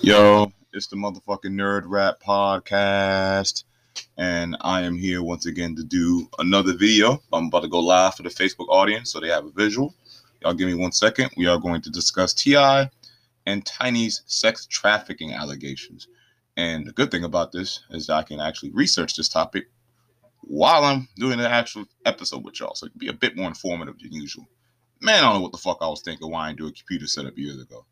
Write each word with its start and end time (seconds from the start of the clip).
Yo, 0.00 0.52
it's 0.72 0.86
the 0.86 0.96
motherfucking 0.96 1.52
Nerd 1.52 1.82
Rap 1.86 2.22
Podcast, 2.22 3.64
and 4.16 4.56
I 4.60 4.82
am 4.82 4.96
here 4.96 5.22
once 5.22 5.46
again 5.46 5.74
to 5.76 5.84
do 5.84 6.28
another 6.38 6.74
video. 6.74 7.22
I'm 7.32 7.46
about 7.46 7.62
to 7.62 7.68
go 7.68 7.80
live 7.80 8.14
for 8.14 8.22
the 8.22 8.28
Facebook 8.28 8.68
audience 8.68 9.12
so 9.12 9.20
they 9.20 9.28
have 9.28 9.44
a 9.44 9.50
visual. 9.50 9.94
Y'all 10.40 10.54
give 10.54 10.68
me 10.68 10.74
one 10.74 10.92
second. 10.92 11.30
We 11.36 11.46
are 11.46 11.58
going 11.58 11.82
to 11.82 11.90
discuss 11.90 12.32
T.I. 12.32 12.88
and 13.46 13.66
Tiny's 13.66 14.22
sex 14.26 14.66
trafficking 14.66 15.32
allegations. 15.32 16.08
And 16.56 16.86
the 16.86 16.92
good 16.92 17.10
thing 17.10 17.24
about 17.24 17.52
this 17.52 17.80
is 17.90 18.08
I 18.08 18.22
can 18.22 18.40
actually 18.40 18.70
research 18.70 19.16
this 19.16 19.28
topic 19.28 19.68
while 20.42 20.84
I'm 20.84 21.08
doing 21.16 21.38
the 21.38 21.48
actual 21.48 21.84
episode 22.04 22.44
with 22.44 22.60
y'all, 22.60 22.74
so 22.74 22.86
it 22.86 22.90
can 22.90 22.98
be 22.98 23.08
a 23.08 23.12
bit 23.12 23.36
more 23.36 23.48
informative 23.48 23.98
than 23.98 24.12
usual. 24.12 24.48
Man, 25.00 25.18
I 25.18 25.26
don't 25.26 25.34
know 25.34 25.40
what 25.40 25.52
the 25.52 25.58
fuck 25.58 25.78
I 25.80 25.88
was 25.88 26.02
thinking 26.02 26.30
why 26.30 26.44
I 26.44 26.48
didn't 26.48 26.58
do 26.58 26.66
a 26.68 26.72
computer 26.72 27.06
setup 27.06 27.36
years 27.36 27.60
ago. 27.60 27.84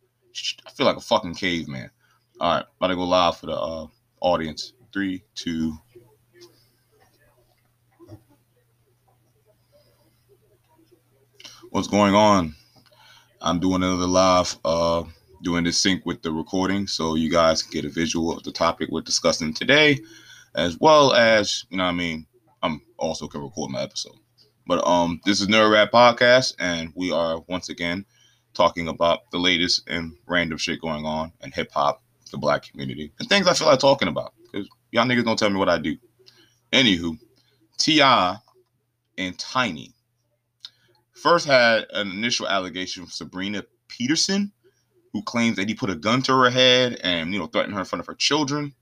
I 0.67 0.71
feel 0.71 0.87
like 0.87 0.97
a 0.97 1.01
fucking 1.01 1.35
caveman. 1.35 1.91
All 2.41 2.55
right, 2.55 2.65
about 2.77 2.89
to 2.89 2.97
go 2.97 3.05
live 3.05 3.37
for 3.37 3.47
the 3.47 3.57
uh, 3.57 3.87
audience. 4.21 4.73
Three, 4.93 5.25
two. 5.35 5.77
What's 11.71 11.89
going 11.89 12.15
on? 12.15 12.55
I'm 13.41 13.61
doing 13.61 13.83
another 13.83 14.07
live, 14.07 14.57
uh, 14.65 15.05
doing 15.43 15.65
this 15.65 15.81
sync 15.81 16.05
with 16.07 16.23
the 16.23 16.33
recording, 16.33 16.87
so 16.87 17.15
you 17.15 17.31
guys 17.31 17.63
can 17.63 17.73
get 17.73 17.85
a 17.85 17.91
visual 17.93 18.37
of 18.37 18.43
the 18.43 18.53
topic 18.53 18.89
we're 18.91 19.03
discussing 19.03 19.53
today, 19.53 19.99
as 20.55 20.79
well 20.81 21.13
as 21.13 21.65
you 21.71 21.77
know, 21.77 21.85
what 21.85 21.91
I 21.91 21.95
mean, 21.95 22.27
I'm 22.63 22.81
also 22.97 23.29
can 23.29 23.43
record 23.43 23.71
my 23.71 23.83
episode. 23.83 24.17
But 24.67 24.87
um, 24.87 25.21
this 25.25 25.41
is 25.41 25.49
Nerd 25.49 25.73
Rap 25.73 25.93
Podcast, 25.93 26.55
and 26.59 26.93
we 26.95 27.13
are 27.13 27.41
once 27.49 27.69
again 27.69 28.05
talking 28.59 28.89
about 28.89 29.31
the 29.31 29.39
latest 29.39 29.89
and 29.89 30.17
random 30.27 30.59
shit 30.59 30.81
going 30.81 31.07
on 31.07 31.33
in 31.43 31.53
hip 31.53 31.71
hop 31.73 32.03
the 32.33 32.37
black 32.37 32.65
community 32.65 33.13
and 33.19 33.29
things 33.29 33.47
I 33.47 33.55
feel 33.55 33.69
like 33.69 33.79
talking 33.79 34.09
about 34.09 34.35
because 34.51 34.69
y'all 34.91 35.07
niggas 35.07 35.25
don't 35.25 35.39
tell 35.39 35.49
me 35.49 35.57
what 35.57 35.69
I 35.69 35.79
do. 35.79 35.97
Anywho, 36.73 37.17
T.I. 37.79 38.37
and 39.17 39.39
Tiny 39.39 39.95
first 41.15 41.47
had 41.47 41.87
an 41.93 42.11
initial 42.11 42.49
allegation 42.49 43.05
from 43.05 43.11
Sabrina 43.11 43.65
Peterson, 43.87 44.53
who 45.13 45.23
claims 45.23 45.57
that 45.57 45.69
he 45.69 45.75
put 45.75 45.89
a 45.89 45.95
gun 45.95 46.21
to 46.23 46.33
her 46.33 46.51
head 46.51 46.99
and 47.03 47.33
you 47.33 47.39
know 47.39 47.47
threatened 47.47 47.75
her 47.75 47.81
in 47.81 47.87
front 47.87 48.01
of 48.01 48.07
her 48.07 48.15
children. 48.15 48.75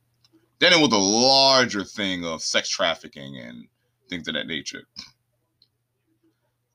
Then 0.59 0.73
it 0.73 0.81
was 0.81 0.93
a 0.93 0.97
larger 0.97 1.85
thing 1.85 2.25
of 2.25 2.43
sex 2.43 2.71
trafficking 2.71 3.37
and 3.37 3.67
things 4.09 4.27
of 4.27 4.35
that 4.35 4.47
nature. 4.47 4.85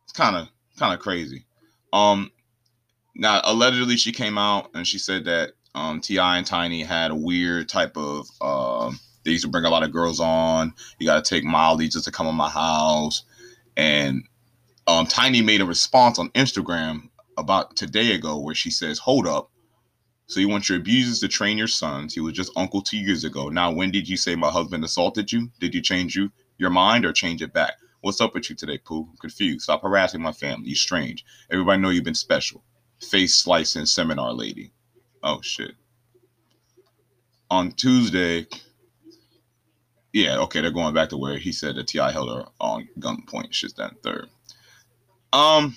It's 0.03 0.13
kind 0.13 0.35
of 0.35 0.49
kind 0.77 0.93
of 0.93 0.99
crazy. 0.99 1.45
Um, 1.91 2.31
now 3.15 3.41
allegedly 3.43 3.97
she 3.97 4.11
came 4.11 4.37
out 4.37 4.69
and 4.73 4.87
she 4.87 4.97
said 4.97 5.25
that 5.25 5.53
um, 5.75 6.01
T.I. 6.01 6.37
and 6.37 6.45
Tiny 6.45 6.83
had 6.83 7.11
a 7.11 7.15
weird 7.15 7.69
type 7.69 7.97
of. 7.97 8.27
Uh, 8.39 8.91
they 9.23 9.31
used 9.31 9.45
to 9.45 9.51
bring 9.51 9.65
a 9.65 9.69
lot 9.69 9.83
of 9.83 9.91
girls 9.91 10.19
on. 10.19 10.73
You 10.99 11.07
got 11.07 11.23
to 11.23 11.29
take 11.29 11.43
Molly 11.43 11.87
just 11.87 12.05
to 12.05 12.11
come 12.11 12.27
on 12.27 12.35
my 12.35 12.49
house, 12.49 13.23
and 13.77 14.23
um, 14.87 15.05
Tiny 15.05 15.41
made 15.41 15.61
a 15.61 15.65
response 15.65 16.19
on 16.19 16.29
Instagram 16.29 17.09
about 17.37 17.75
today 17.75 18.13
ago 18.13 18.37
where 18.39 18.55
she 18.55 18.71
says, 18.71 18.99
"Hold 18.99 19.27
up." 19.27 19.49
So 20.27 20.39
you 20.39 20.47
want 20.47 20.69
your 20.69 20.77
abusers 20.77 21.19
to 21.19 21.27
train 21.27 21.57
your 21.57 21.67
sons. 21.67 22.13
He 22.13 22.21
was 22.21 22.33
just 22.33 22.51
uncle 22.55 22.81
two 22.81 22.97
years 22.97 23.25
ago. 23.25 23.49
Now, 23.49 23.71
when 23.71 23.91
did 23.91 24.07
you 24.07 24.15
say 24.15 24.35
my 24.35 24.49
husband 24.49 24.83
assaulted 24.83 25.31
you? 25.31 25.49
Did 25.59 25.75
you 25.75 25.81
change 25.81 26.15
you 26.15 26.31
your 26.57 26.69
mind 26.69 27.05
or 27.05 27.11
change 27.11 27.41
it 27.41 27.53
back? 27.53 27.73
What's 28.01 28.21
up 28.21 28.33
with 28.33 28.49
you 28.49 28.55
today, 28.55 28.77
Pooh? 28.77 29.07
I'm 29.09 29.17
confused. 29.17 29.63
Stop 29.63 29.83
harassing 29.83 30.21
my 30.21 30.31
family. 30.31 30.69
You're 30.69 30.75
strange. 30.75 31.25
Everybody 31.51 31.81
know 31.81 31.89
you've 31.89 32.05
been 32.05 32.15
special. 32.15 32.63
Face 33.01 33.35
slicing 33.35 33.85
seminar 33.85 34.33
lady. 34.33 34.71
Oh 35.23 35.41
shit. 35.41 35.75
On 37.49 37.71
Tuesday, 37.71 38.47
yeah, 40.13 40.37
okay, 40.39 40.61
they're 40.61 40.71
going 40.71 40.93
back 40.93 41.09
to 41.09 41.17
where 41.17 41.37
he 41.37 41.51
said 41.51 41.75
that 41.75 41.87
T.I. 41.87 42.11
held 42.11 42.29
her 42.29 42.45
on 42.59 42.87
gunpoint. 42.99 43.53
Shit, 43.53 43.75
that 43.77 44.01
third. 44.03 44.29
Um, 45.33 45.75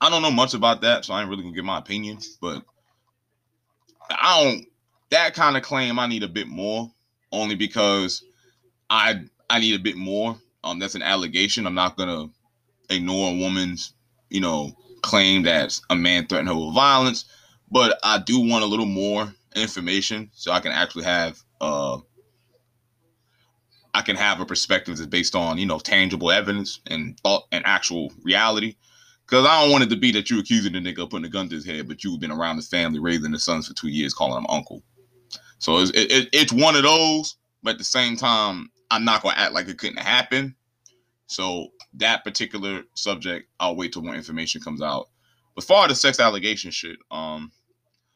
I 0.00 0.10
don't 0.10 0.22
know 0.22 0.30
much 0.30 0.54
about 0.54 0.80
that, 0.82 1.04
so 1.04 1.14
I 1.14 1.20
ain't 1.20 1.30
really 1.30 1.42
gonna 1.42 1.54
give 1.54 1.64
my 1.64 1.78
opinion. 1.78 2.18
But 2.40 2.62
I 4.10 4.42
don't. 4.42 4.66
That 5.10 5.34
kind 5.34 5.56
of 5.56 5.62
claim, 5.62 5.98
I 5.98 6.06
need 6.06 6.22
a 6.22 6.28
bit 6.28 6.48
more, 6.48 6.90
only 7.30 7.54
because 7.54 8.24
I 8.90 9.24
I 9.48 9.60
need 9.60 9.78
a 9.78 9.82
bit 9.82 9.96
more. 9.96 10.36
Um, 10.64 10.78
that's 10.78 10.94
an 10.94 11.02
allegation. 11.02 11.66
I'm 11.66 11.74
not 11.74 11.96
gonna 11.96 12.28
ignore 12.90 13.30
a 13.30 13.36
woman's, 13.36 13.94
you 14.30 14.40
know, 14.40 14.72
claim 15.02 15.42
that 15.42 15.78
a 15.90 15.96
man 15.96 16.26
threatened 16.26 16.48
her 16.48 16.56
with 16.56 16.74
violence 16.74 17.24
but 17.70 17.98
I 18.04 18.18
do 18.18 18.38
want 18.38 18.64
a 18.64 18.66
little 18.66 18.86
more 18.86 19.32
information 19.56 20.30
so 20.34 20.52
I 20.52 20.60
can 20.60 20.72
actually 20.72 21.04
have 21.04 21.38
uh 21.60 21.98
I 23.94 24.02
can 24.02 24.16
have 24.16 24.40
a 24.40 24.46
perspective 24.46 24.96
that's 24.96 25.08
based 25.08 25.34
on 25.34 25.58
you 25.58 25.66
know 25.66 25.78
tangible 25.78 26.30
evidence 26.30 26.80
and 26.86 27.18
thought 27.20 27.46
and 27.52 27.64
actual 27.66 28.12
reality. 28.22 28.76
Because 29.26 29.46
I 29.46 29.62
don't 29.62 29.72
want 29.72 29.84
it 29.84 29.90
to 29.90 29.96
be 29.96 30.12
that 30.12 30.28
you're 30.28 30.40
accusing 30.40 30.72
the 30.72 30.80
nigga 30.80 31.04
of 31.04 31.10
putting 31.10 31.24
a 31.24 31.30
gun 31.30 31.48
to 31.48 31.54
his 31.54 31.64
head, 31.64 31.88
but 31.88 32.04
you've 32.04 32.20
been 32.20 32.32
around 32.32 32.56
his 32.56 32.68
family, 32.68 32.98
raising 32.98 33.32
his 33.32 33.44
sons 33.44 33.66
for 33.66 33.72
two 33.72 33.88
years, 33.88 34.12
calling 34.12 34.36
him 34.36 34.46
uncle. 34.50 34.82
So 35.58 35.78
it's 35.78 35.90
it, 35.92 36.12
it, 36.12 36.28
it's 36.32 36.52
one 36.52 36.76
of 36.76 36.82
those, 36.82 37.36
but 37.62 37.72
at 37.72 37.78
the 37.78 37.84
same 37.84 38.16
time, 38.16 38.70
I'm 38.90 39.04
not 39.04 39.22
gonna 39.22 39.36
act 39.36 39.54
like 39.54 39.68
it 39.68 39.78
couldn't 39.78 40.00
happen. 40.00 40.54
So 41.32 41.68
that 41.94 42.24
particular 42.24 42.82
subject, 42.94 43.48
I'll 43.58 43.76
wait 43.76 43.92
till 43.92 44.02
more 44.02 44.14
information 44.14 44.60
comes 44.60 44.82
out. 44.82 45.08
But 45.54 45.64
far 45.64 45.88
the 45.88 45.94
sex 45.94 46.20
allegation 46.20 46.70
shit, 46.70 46.98
um, 47.10 47.52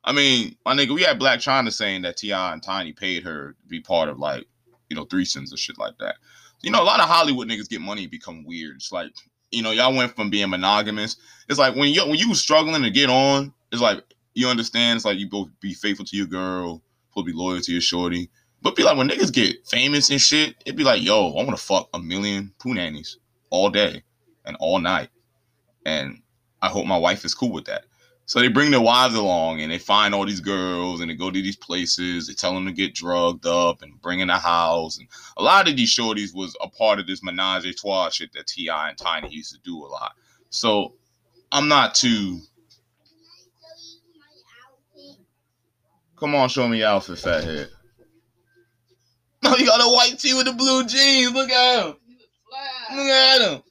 I 0.04 0.12
mean, 0.12 0.56
my 0.65 0.75
nigga, 0.75 0.94
we 0.94 1.03
had 1.03 1.19
Blac 1.19 1.37
Chyna 1.38 1.72
saying 1.72 2.03
that 2.03 2.16
T.I. 2.16 2.53
and 2.53 2.62
Tiny 2.62 2.93
paid 2.93 3.25
her 3.25 3.53
to 3.53 3.69
be 3.69 3.81
part 3.81 4.09
of 4.09 4.19
like, 4.19 4.47
you 4.88 4.97
know, 4.97 5.04
threesomes 5.04 5.50
and 5.50 5.59
shit 5.59 5.78
like 5.78 5.99
that. 5.99 6.16
You 6.62 6.71
know, 6.71 6.82
a 6.82 6.84
lot 6.84 7.00
of 7.00 7.09
Hollywood 7.09 7.49
niggas 7.49 7.69
get 7.69 7.81
money 7.81 8.03
and 8.03 8.10
become 8.10 8.44
weird. 8.44 8.77
It's 8.77 8.93
like, 8.93 9.10
you 9.50 9.62
know, 9.62 9.72
y'all 9.72 9.94
went 9.94 10.15
from 10.15 10.31
being 10.31 10.50
monogamous. 10.50 11.16
It's 11.48 11.59
like 11.59 11.75
when 11.75 11.93
you 11.93 12.03
when 12.06 12.19
you 12.19 12.34
struggling 12.34 12.83
to 12.83 12.91
get 12.91 13.10
on, 13.10 13.53
it's 13.72 13.83
like 13.83 14.03
you 14.34 14.48
understand. 14.48 14.97
It's 14.97 15.04
like 15.04 15.19
you 15.19 15.28
both 15.28 15.48
be 15.60 15.75
faithful 15.75 16.04
to 16.06 16.16
your 16.16 16.27
girl, 16.27 16.83
supposed 17.10 17.27
be 17.27 17.33
loyal 17.33 17.60
to 17.60 17.72
your 17.72 17.81
shorty. 17.81 18.31
But 18.66 18.75
be 18.75 18.82
like 18.82 18.97
when 18.97 19.09
niggas 19.09 19.32
get 19.32 19.65
famous 19.69 20.10
and 20.10 20.21
shit, 20.21 20.56
it'd 20.66 20.77
be 20.77 20.82
like, 20.82 21.00
yo, 21.00 21.31
I 21.31 21.44
want 21.44 21.50
to 21.50 21.56
fuck 21.56 21.88
a 21.94 22.00
million 22.00 22.53
poo 22.59 22.75
nannies 22.75 23.16
all 23.50 23.71
day 23.71 24.03
and 24.44 24.56
all 24.59 24.81
night, 24.81 25.09
and 25.84 26.21
I 26.60 26.66
hope 26.66 26.84
my 26.84 26.97
wife 26.99 27.25
is 27.25 27.32
cool 27.32 27.53
with 27.53 27.66
that. 27.66 27.84
So 28.25 28.41
they 28.41 28.49
bring 28.49 28.72
their 28.72 28.81
wives 28.81 29.15
along 29.15 29.60
and 29.60 29.71
they 29.71 29.78
find 29.78 30.12
all 30.12 30.27
these 30.27 30.41
girls 30.41 31.00
and 31.00 31.09
they 31.09 31.15
go 31.15 31.31
to 31.31 31.41
these 31.41 31.54
places. 31.54 32.27
They 32.27 32.34
tell 32.34 32.54
them 32.54 32.66
to 32.66 32.72
get 32.72 32.93
drugged 32.93 33.47
up 33.47 33.82
and 33.82 34.03
bring 34.03 34.19
in 34.19 34.27
the 34.27 34.34
house. 34.37 34.98
And 34.98 35.06
a 35.37 35.44
lot 35.44 35.69
of 35.69 35.77
these 35.77 35.94
shorties 35.94 36.34
was 36.34 36.56
a 36.60 36.69
part 36.69 36.98
of 36.98 37.06
this 37.06 37.22
menage 37.22 37.66
a 37.66 37.72
trois 37.72 38.10
shit 38.10 38.33
that 38.33 38.48
T.I. 38.48 38.88
and 38.88 38.98
Tiny 38.98 39.28
used 39.31 39.53
to 39.53 39.60
do 39.60 39.78
a 39.78 39.87
lot. 39.87 40.15
So 40.50 40.94
I'm 41.53 41.69
not 41.69 41.94
too. 41.94 42.41
Come 46.16 46.34
on, 46.34 46.48
show 46.48 46.66
me 46.66 46.78
your 46.78 46.88
outfit, 46.88 47.21
fathead. 47.21 47.69
No, 49.51 49.57
you 49.57 49.67
got 49.67 49.81
a 49.81 49.89
white 49.93 50.19
tee 50.19 50.34
with 50.34 50.47
the 50.47 50.53
blue 50.53 50.84
jeans. 50.87 51.33
Look 51.33 51.51
at 51.51 51.87
him. 51.87 51.95
Look 52.95 53.07
at 53.07 53.41
him. 53.41 53.62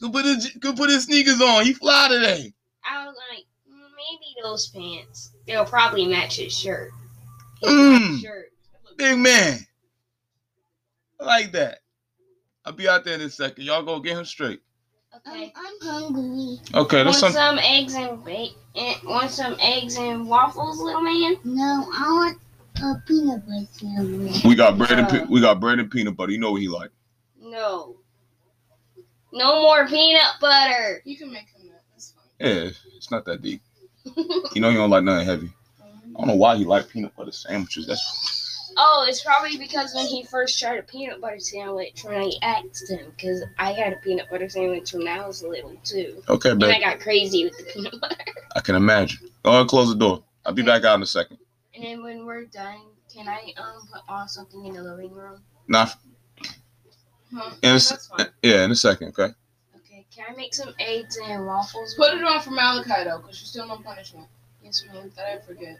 Go 0.00 0.10
put 0.10 0.24
his, 0.24 0.50
go 0.60 0.72
put 0.72 0.90
his 0.90 1.04
sneakers 1.04 1.40
on. 1.40 1.64
He 1.64 1.72
fly 1.74 2.08
today. 2.08 2.52
I 2.88 3.06
was 3.06 3.14
like, 3.30 3.44
"Mm, 3.68 3.88
maybe 3.96 4.34
those 4.42 4.68
pants. 4.68 5.30
They'll 5.46 5.64
probably 5.64 6.06
match 6.06 6.36
his 6.36 6.56
shirt. 6.56 6.90
His 7.62 7.70
Mm. 7.70 8.20
shirt. 8.22 8.52
Big 8.96 9.18
man. 9.18 9.58
I 11.20 11.24
like 11.24 11.52
that. 11.52 11.78
I'll 12.64 12.72
be 12.72 12.88
out 12.88 13.04
there 13.04 13.14
in 13.14 13.20
a 13.22 13.30
second. 13.30 13.64
Y'all 13.64 13.82
go 13.82 14.00
get 14.00 14.16
him 14.16 14.24
straight. 14.24 14.60
Okay. 15.16 15.52
I'm 15.54 15.88
hungry. 15.88 16.58
Okay, 16.74 17.04
want 17.04 17.06
that's 17.06 17.20
some, 17.20 17.32
some. 17.32 17.58
eggs 17.58 17.94
and 17.94 18.24
bacon? 18.24 18.56
Want 19.04 19.30
some 19.30 19.56
eggs 19.60 19.96
and 19.96 20.28
waffles, 20.28 20.80
little 20.80 21.00
man? 21.02 21.36
No, 21.44 21.88
I 21.94 22.02
want 22.12 22.38
a 22.82 23.02
peanut 23.06 23.46
butter 23.46 23.66
sandwich. 23.72 24.44
We 24.44 24.54
got 24.54 24.76
bread 24.78 24.98
and 24.98 25.08
pe- 25.08 25.24
we 25.26 25.40
got 25.40 25.60
bread 25.60 25.78
and 25.78 25.90
peanut 25.90 26.16
butter. 26.16 26.32
You 26.32 26.38
know 26.38 26.52
what 26.52 26.60
he 26.60 26.68
like. 26.68 26.90
No. 27.40 27.96
No 29.32 29.62
more 29.62 29.86
peanut 29.88 30.22
butter. 30.40 31.02
You 31.04 31.16
can 31.16 31.32
make 31.32 31.48
him 31.48 31.68
that. 31.68 31.82
That's 31.92 32.12
fine. 32.12 32.24
Yeah, 32.48 32.70
it's 32.96 33.10
not 33.10 33.24
that 33.26 33.42
deep. 33.42 33.60
You 34.54 34.60
know 34.60 34.70
he 34.70 34.76
don't 34.76 34.90
like 34.90 35.04
nothing 35.04 35.26
heavy. 35.26 35.50
I 35.80 36.18
don't 36.20 36.28
know 36.28 36.36
why 36.36 36.56
he 36.56 36.64
like 36.64 36.88
peanut 36.88 37.16
butter 37.16 37.32
sandwiches. 37.32 37.86
That's 37.86 38.72
Oh, 38.76 39.06
it's 39.08 39.22
probably 39.22 39.56
because 39.56 39.94
when 39.94 40.06
he 40.06 40.24
first 40.24 40.58
tried 40.58 40.78
a 40.78 40.82
peanut 40.82 41.20
butter 41.20 41.38
sandwich, 41.38 42.02
when 42.04 42.16
I 42.16 42.32
asked 42.42 42.90
him, 42.90 43.06
because 43.16 43.44
I 43.58 43.72
had 43.72 43.92
a 43.92 43.96
peanut 43.96 44.28
butter 44.28 44.48
sandwich 44.48 44.92
when 44.92 45.06
I 45.06 45.24
was 45.24 45.44
little 45.44 45.76
too. 45.84 46.22
okay, 46.28 46.50
And 46.50 46.64
I 46.64 46.80
got 46.80 46.98
crazy 46.98 47.44
with 47.44 47.56
the 47.56 47.64
peanut 47.72 48.00
butter. 48.00 48.16
I 48.56 48.60
can 48.60 48.74
imagine. 48.74 49.28
Go 49.44 49.50
ahead, 49.50 49.60
and 49.60 49.68
close 49.70 49.90
the 49.90 49.94
door. 49.94 50.24
I'll 50.44 50.52
be 50.52 50.62
back 50.62 50.84
out 50.84 50.96
in 50.96 51.02
a 51.02 51.06
second. 51.06 51.38
And 51.74 51.84
then 51.84 52.02
when 52.02 52.24
we're 52.24 52.44
done, 52.44 52.80
can 53.12 53.28
I 53.28 53.52
um 53.56 53.86
put 53.92 54.02
on 54.08 54.28
something 54.28 54.64
in 54.66 54.74
the 54.74 54.82
living 54.82 55.12
room? 55.12 55.40
Nah, 55.68 55.86
Huh? 57.34 57.50
in 57.62 57.70
a, 57.70 57.72
That's 57.72 58.06
fine. 58.06 58.26
yeah, 58.42 58.64
in 58.64 58.70
a 58.70 58.76
second. 58.76 59.08
Okay. 59.08 59.32
Okay, 59.76 60.06
can 60.14 60.26
I 60.30 60.36
make 60.36 60.54
some 60.54 60.72
eggs 60.78 61.18
and 61.24 61.46
waffles? 61.46 61.94
Put 61.94 62.14
it 62.14 62.22
on 62.22 62.40
for 62.40 62.50
Malachi 62.50 63.04
though, 63.04 63.18
because 63.18 63.40
you're 63.40 63.46
still 63.46 63.70
on 63.72 63.82
punishment. 63.82 64.28
Yes, 64.62 64.84
ma'am. 64.92 65.10
That 65.16 65.26
I 65.26 65.38
forget. 65.44 65.78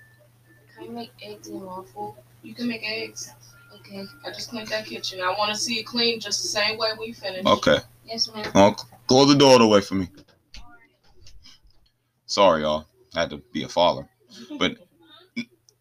Can 0.76 0.88
I 0.91 0.93
make 0.93 1.12
eggs 1.23 1.49
and 1.49 1.62
waffle? 1.62 2.17
You 2.43 2.55
can 2.55 2.67
make 2.67 2.82
eggs. 2.85 3.32
Okay. 3.76 4.05
I 4.26 4.31
just 4.31 4.50
cleaned 4.50 4.69
that 4.69 4.87
kitchen. 4.87 5.20
I 5.20 5.31
want 5.38 5.52
to 5.52 5.56
see 5.58 5.79
it 5.79 5.85
clean 5.85 6.19
just 6.19 6.43
the 6.43 6.49
same 6.49 6.76
way 6.79 6.88
we 6.99 7.12
finished. 7.12 7.46
Okay. 7.46 7.79
Yes, 8.05 8.32
ma'am. 8.35 8.50
Oh, 8.55 8.75
close 9.06 9.29
the 9.29 9.37
door 9.38 9.61
away 9.62 9.81
for 9.81 9.94
me. 9.94 10.08
Sorry, 12.26 12.62
y'all. 12.62 12.87
I 13.14 13.20
had 13.20 13.31
to 13.31 13.43
be 13.52 13.62
a 13.62 13.69
father. 13.69 14.08
But 14.58 14.76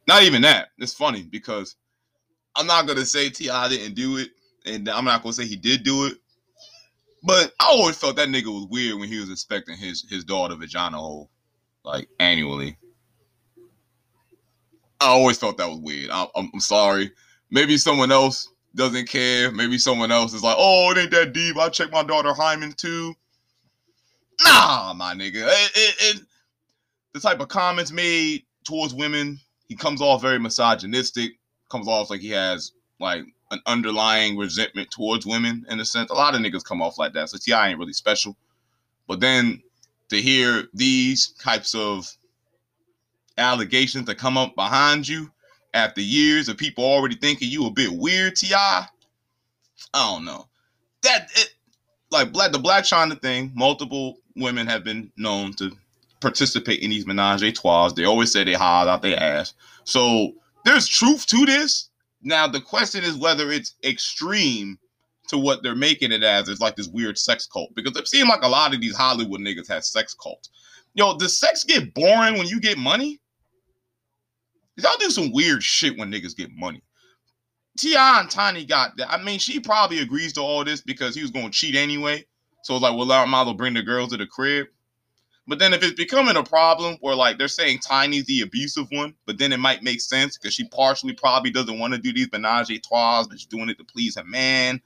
not 0.08 0.24
even 0.24 0.42
that. 0.44 0.70
It's 0.78 0.94
funny 0.94 1.24
because 1.24 1.76
I'm 2.56 2.68
not 2.68 2.88
gonna 2.88 3.06
say 3.06 3.30
Ti 3.30 3.46
didn't 3.70 3.96
do 3.96 4.18
it, 4.18 4.30
and 4.66 4.88
I'm 4.90 5.06
not 5.06 5.24
gonna 5.24 5.34
say 5.34 5.46
he 5.46 5.56
did 5.56 5.84
do 5.84 6.06
it. 6.06 6.18
But 7.24 7.54
I 7.60 7.68
always 7.68 7.98
felt 7.98 8.18
that 8.18 8.28
nigga 8.28 8.54
was 8.54 8.68
weird 8.70 9.00
when 9.00 9.08
he 9.08 9.20
was 9.20 9.30
inspecting 9.30 9.78
his 9.78 10.06
his 10.10 10.24
daughter 10.24 10.56
vagina 10.56 10.98
hole, 10.98 11.30
like 11.84 12.08
annually. 12.20 12.78
I 15.00 15.08
always 15.08 15.38
felt 15.38 15.58
that 15.58 15.70
was 15.70 15.80
weird. 15.80 16.10
I, 16.12 16.28
I'm, 16.36 16.50
I'm 16.54 16.60
sorry. 16.60 17.12
Maybe 17.52 17.78
someone 17.78 18.12
else 18.12 18.50
doesn't 18.76 19.10
care. 19.10 19.52
Maybe 19.52 19.78
someone 19.78 20.12
else 20.12 20.34
is 20.34 20.44
like, 20.44 20.56
"Oh, 20.58 20.92
it 20.92 20.98
ain't 20.98 21.12
that 21.12 21.34
deep. 21.34 21.58
I 21.58 21.70
check 21.70 21.92
my 21.92 22.04
daughter 22.04 22.34
hymen 22.34 22.74
too." 22.74 23.14
Nah, 24.44 24.94
my 24.94 25.14
nigga. 25.14 25.46
It, 25.48 25.72
it, 25.76 25.96
it, 26.00 26.22
the 27.14 27.20
type 27.20 27.40
of 27.40 27.48
comments 27.48 27.92
made 27.92 28.44
towards 28.66 28.94
women, 28.94 29.40
he 29.74 29.78
comes 29.78 30.02
off 30.04 30.22
very 30.22 30.38
misogynistic. 30.38 31.32
Comes 31.68 31.88
off 31.88 32.12
like 32.12 32.22
he 32.22 32.30
has 32.30 32.74
like 33.00 33.24
an 33.50 33.60
underlying 33.66 34.38
resentment 34.38 34.92
towards 34.92 35.26
women 35.26 35.66
in 35.68 35.80
a 35.80 35.86
sense. 35.86 36.12
A 36.12 36.14
lot 36.14 36.36
of 36.36 36.42
niggas 36.42 36.64
come 36.64 36.80
off 36.80 37.00
like 37.00 37.14
that. 37.14 37.30
So 37.30 37.40
Ti 37.40 37.54
ain't 37.54 37.80
really 37.80 37.92
special. 37.92 38.38
But 39.08 39.20
then 39.20 39.64
to 40.10 40.22
hear 40.22 40.66
these 40.76 41.30
types 41.40 41.74
of 41.74 42.08
allegations 43.40 44.06
that 44.06 44.20
come 44.20 44.38
up 44.38 44.54
behind 44.56 45.08
you 45.08 45.32
after 45.74 46.02
years 46.02 46.50
of 46.50 46.58
people 46.58 46.84
already 46.84 47.16
thinking 47.16 47.50
you 47.50 47.66
a 47.66 47.72
bit 47.72 47.92
weird, 47.92 48.36
Ti. 48.36 48.54
I 48.54 48.86
don't 49.96 50.24
know. 50.24 50.46
That 51.02 51.32
it 51.34 51.50
like 52.12 52.32
black 52.32 52.52
the 52.52 52.60
Blac 52.60 52.82
Chyna 52.82 53.20
thing. 53.20 53.52
Multiple 53.56 54.18
women 54.36 54.68
have 54.68 54.84
been 54.84 55.12
known 55.18 55.54
to 55.54 55.76
participate 56.24 56.80
in 56.80 56.90
these 56.90 57.06
menage 57.06 57.44
a 57.44 57.52
trois. 57.52 57.90
They 57.90 58.06
always 58.06 58.32
say 58.32 58.44
they 58.44 58.54
hide 58.54 58.88
out 58.88 59.04
their 59.04 59.20
ass. 59.20 59.54
So 59.84 60.32
there's 60.66 60.88
truth 60.88 61.28
to 61.28 61.46
this. 61.46 61.90
Now 62.24 62.48
the 62.48 62.62
question 62.62 63.04
is 63.04 63.16
whether 63.16 63.52
it's 63.52 63.76
extreme 63.84 64.80
to 65.28 65.38
what 65.38 65.62
they're 65.62 65.76
making 65.76 66.12
it 66.12 66.24
as. 66.24 66.50
It's 66.50 66.62
like 66.62 66.76
this 66.76 66.88
weird 66.88 67.18
sex 67.18 67.46
cult 67.46 67.76
because 67.76 67.96
it 67.98 68.08
seems 68.08 68.30
like 68.30 68.44
a 68.44 68.48
lot 68.48 68.74
of 68.74 68.82
these 68.82 68.96
Hollywood 68.96 69.42
niggas 69.42 69.68
have 69.68 69.84
sex 69.84 70.16
cults. 70.16 70.50
Yo, 70.96 71.18
does 71.18 71.40
sex 71.40 71.64
get 71.64 71.94
boring 71.94 72.38
when 72.38 72.48
you 72.48 72.60
get 72.60 72.78
money? 72.78 73.20
Y'all 74.78 74.92
do 75.00 75.10
some 75.10 75.32
weird 75.32 75.62
shit 75.62 75.98
when 75.98 76.12
niggas 76.12 76.36
get 76.36 76.50
money. 76.56 76.82
Ti 77.78 77.96
and 77.98 78.30
Tiny 78.30 78.66
got 78.66 78.96
that. 78.98 79.12
I 79.12 79.22
mean, 79.22 79.40
she 79.40 79.60
probably 79.60 80.00
agrees 80.00 80.34
to 80.34 80.42
all 80.42 80.64
this 80.64 80.82
because 80.82 81.16
he 81.16 81.22
was 81.22 81.32
to 81.32 81.50
cheat 81.50 81.76
anyway. 81.76 82.26
So 82.64 82.76
it's 82.76 82.84
like, 82.84 82.96
well, 82.96 83.12
I 83.12 83.26
might 83.26 83.42
as 83.42 83.46
well 83.48 83.56
bring 83.56 83.74
the 83.74 83.82
girls 83.82 84.12
to 84.12 84.18
the 84.18 84.28
crib. 84.28 84.68
But 85.46 85.60
then 85.60 85.74
if 85.74 85.84
it's 85.84 85.94
becoming 85.94 86.38
a 86.38 86.44
problem 86.44 86.98
where 87.02 87.16
like 87.16 87.38
they're 87.38 87.50
saying 87.50 87.80
Tiny's 87.80 88.26
the 88.26 88.42
abusive 88.42 88.88
one, 88.92 89.14
but 89.26 89.38
then 89.38 89.52
it 89.52 89.60
might 89.60 89.84
make 89.84 90.00
sense 90.00 90.38
because 90.38 90.54
she 90.54 90.66
partially 90.70 91.14
probably 91.14 91.52
doesn't 91.52 91.80
want 91.80 91.94
to 91.94 92.00
do 92.00 92.14
these 92.14 92.32
menage 92.32 92.72
a 92.72 92.80
trois, 92.80 93.26
but 93.28 93.40
she's 93.40 93.48
doing 93.48 93.70
it 93.70 93.78
to 93.78 93.84
please 93.84 94.16
her 94.16 94.24
man. 94.24 94.82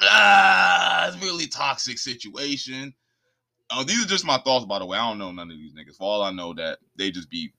Ah, 0.00 1.08
it's 1.08 1.22
really 1.22 1.46
toxic 1.46 1.98
situation. 1.98 2.92
Oh, 3.70 3.84
these 3.84 4.04
are 4.04 4.08
just 4.08 4.26
my 4.26 4.38
thoughts, 4.38 4.64
by 4.64 4.78
the 4.78 4.86
way. 4.86 4.98
I 4.98 5.08
don't 5.08 5.18
know 5.18 5.32
none 5.32 5.50
of 5.50 5.56
these 5.56 5.72
niggas. 5.72 5.96
For 5.96 6.04
all 6.04 6.22
I 6.22 6.30
know, 6.32 6.52
that 6.54 6.78
they 6.96 7.10
just 7.10 7.30
be 7.30 7.52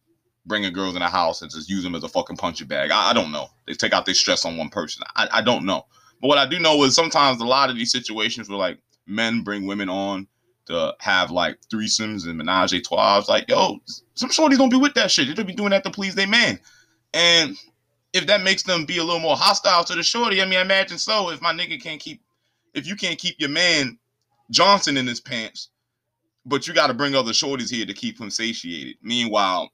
bringing 0.45 0.72
girls 0.74 0.95
in 0.95 1.01
the 1.01 1.07
house 1.07 1.42
and 1.42 1.51
just 1.51 1.69
use 1.69 1.83
them 1.83 1.95
as 1.95 2.04
a 2.04 2.10
fucking 2.10 2.38
punching 2.38 2.68
bag. 2.68 2.92
I, 2.92 3.12
I 3.12 3.13
don't 3.13 3.31
know. 3.31 3.48
They 3.66 3.74
take 3.74 3.94
out 3.94 4.06
their 4.06 4.16
stress 4.16 4.45
on 4.45 4.57
one 4.57 4.69
person. 4.69 5.04
I, 5.16 5.28
I 5.31 5.42
don't 5.42 5.66
know. 5.66 5.86
But 6.22 6.28
what 6.28 6.38
I 6.38 6.48
do 6.48 6.60
know 6.60 6.83
is 6.83 6.95
sometimes 6.95 7.42
a 7.42 7.45
lot 7.45 7.69
of 7.69 7.75
these 7.75 7.92
situations 7.92 8.50
where 8.50 8.57
like 8.57 8.80
men 9.06 9.42
bring 9.42 9.68
women 9.68 9.90
on 9.90 10.28
to 10.68 10.96
have 11.00 11.31
like 11.31 11.58
threesomes 11.74 12.25
and 12.28 12.38
menage 12.38 12.74
a 12.74 12.81
trois, 12.81 13.24
like, 13.28 13.50
yo, 13.50 13.80
some 14.14 14.30
shorties 14.30 14.58
don't 14.58 14.69
be 14.69 14.78
with 14.78 14.94
that 14.94 15.12
shit. 15.12 15.28
They 15.28 15.34
don't 15.34 15.48
be 15.48 15.54
doing 15.54 15.72
that 15.72 15.84
to 15.84 15.92
please 15.92 16.16
their 16.16 16.28
man. 16.28 16.60
And 17.14 17.56
if 18.14 18.28
that 18.28 18.42
makes 18.44 18.64
them 18.64 18.86
be 18.86 18.98
a 18.98 19.04
little 19.04 19.19
more 19.19 19.38
hostile 19.38 19.84
to 19.86 19.96
the 19.96 20.04
shorty, 20.04 20.42
I 20.42 20.46
mean, 20.46 20.60
imagine 20.60 20.98
so. 20.98 21.30
If 21.30 21.42
my 21.42 21.54
nigga 21.54 21.81
can't 21.81 22.00
keep, 22.00 22.22
if 22.74 22.88
you 22.88 22.96
can't 22.96 23.18
keep 23.19 23.36
your 23.40 23.50
man 23.50 23.98
Johnson 24.52 24.98
in 24.98 25.08
his 25.08 25.19
pants, 25.19 25.69
but 26.46 26.68
you 26.68 26.74
got 26.74 26.88
to 26.88 26.94
bring 26.94 27.16
other 27.16 27.34
shorties 27.34 27.69
here 27.69 27.86
to 27.86 27.94
keep 27.94 28.19
him 28.19 28.30
satiated. 28.30 28.96
Meanwhile, 29.02 29.69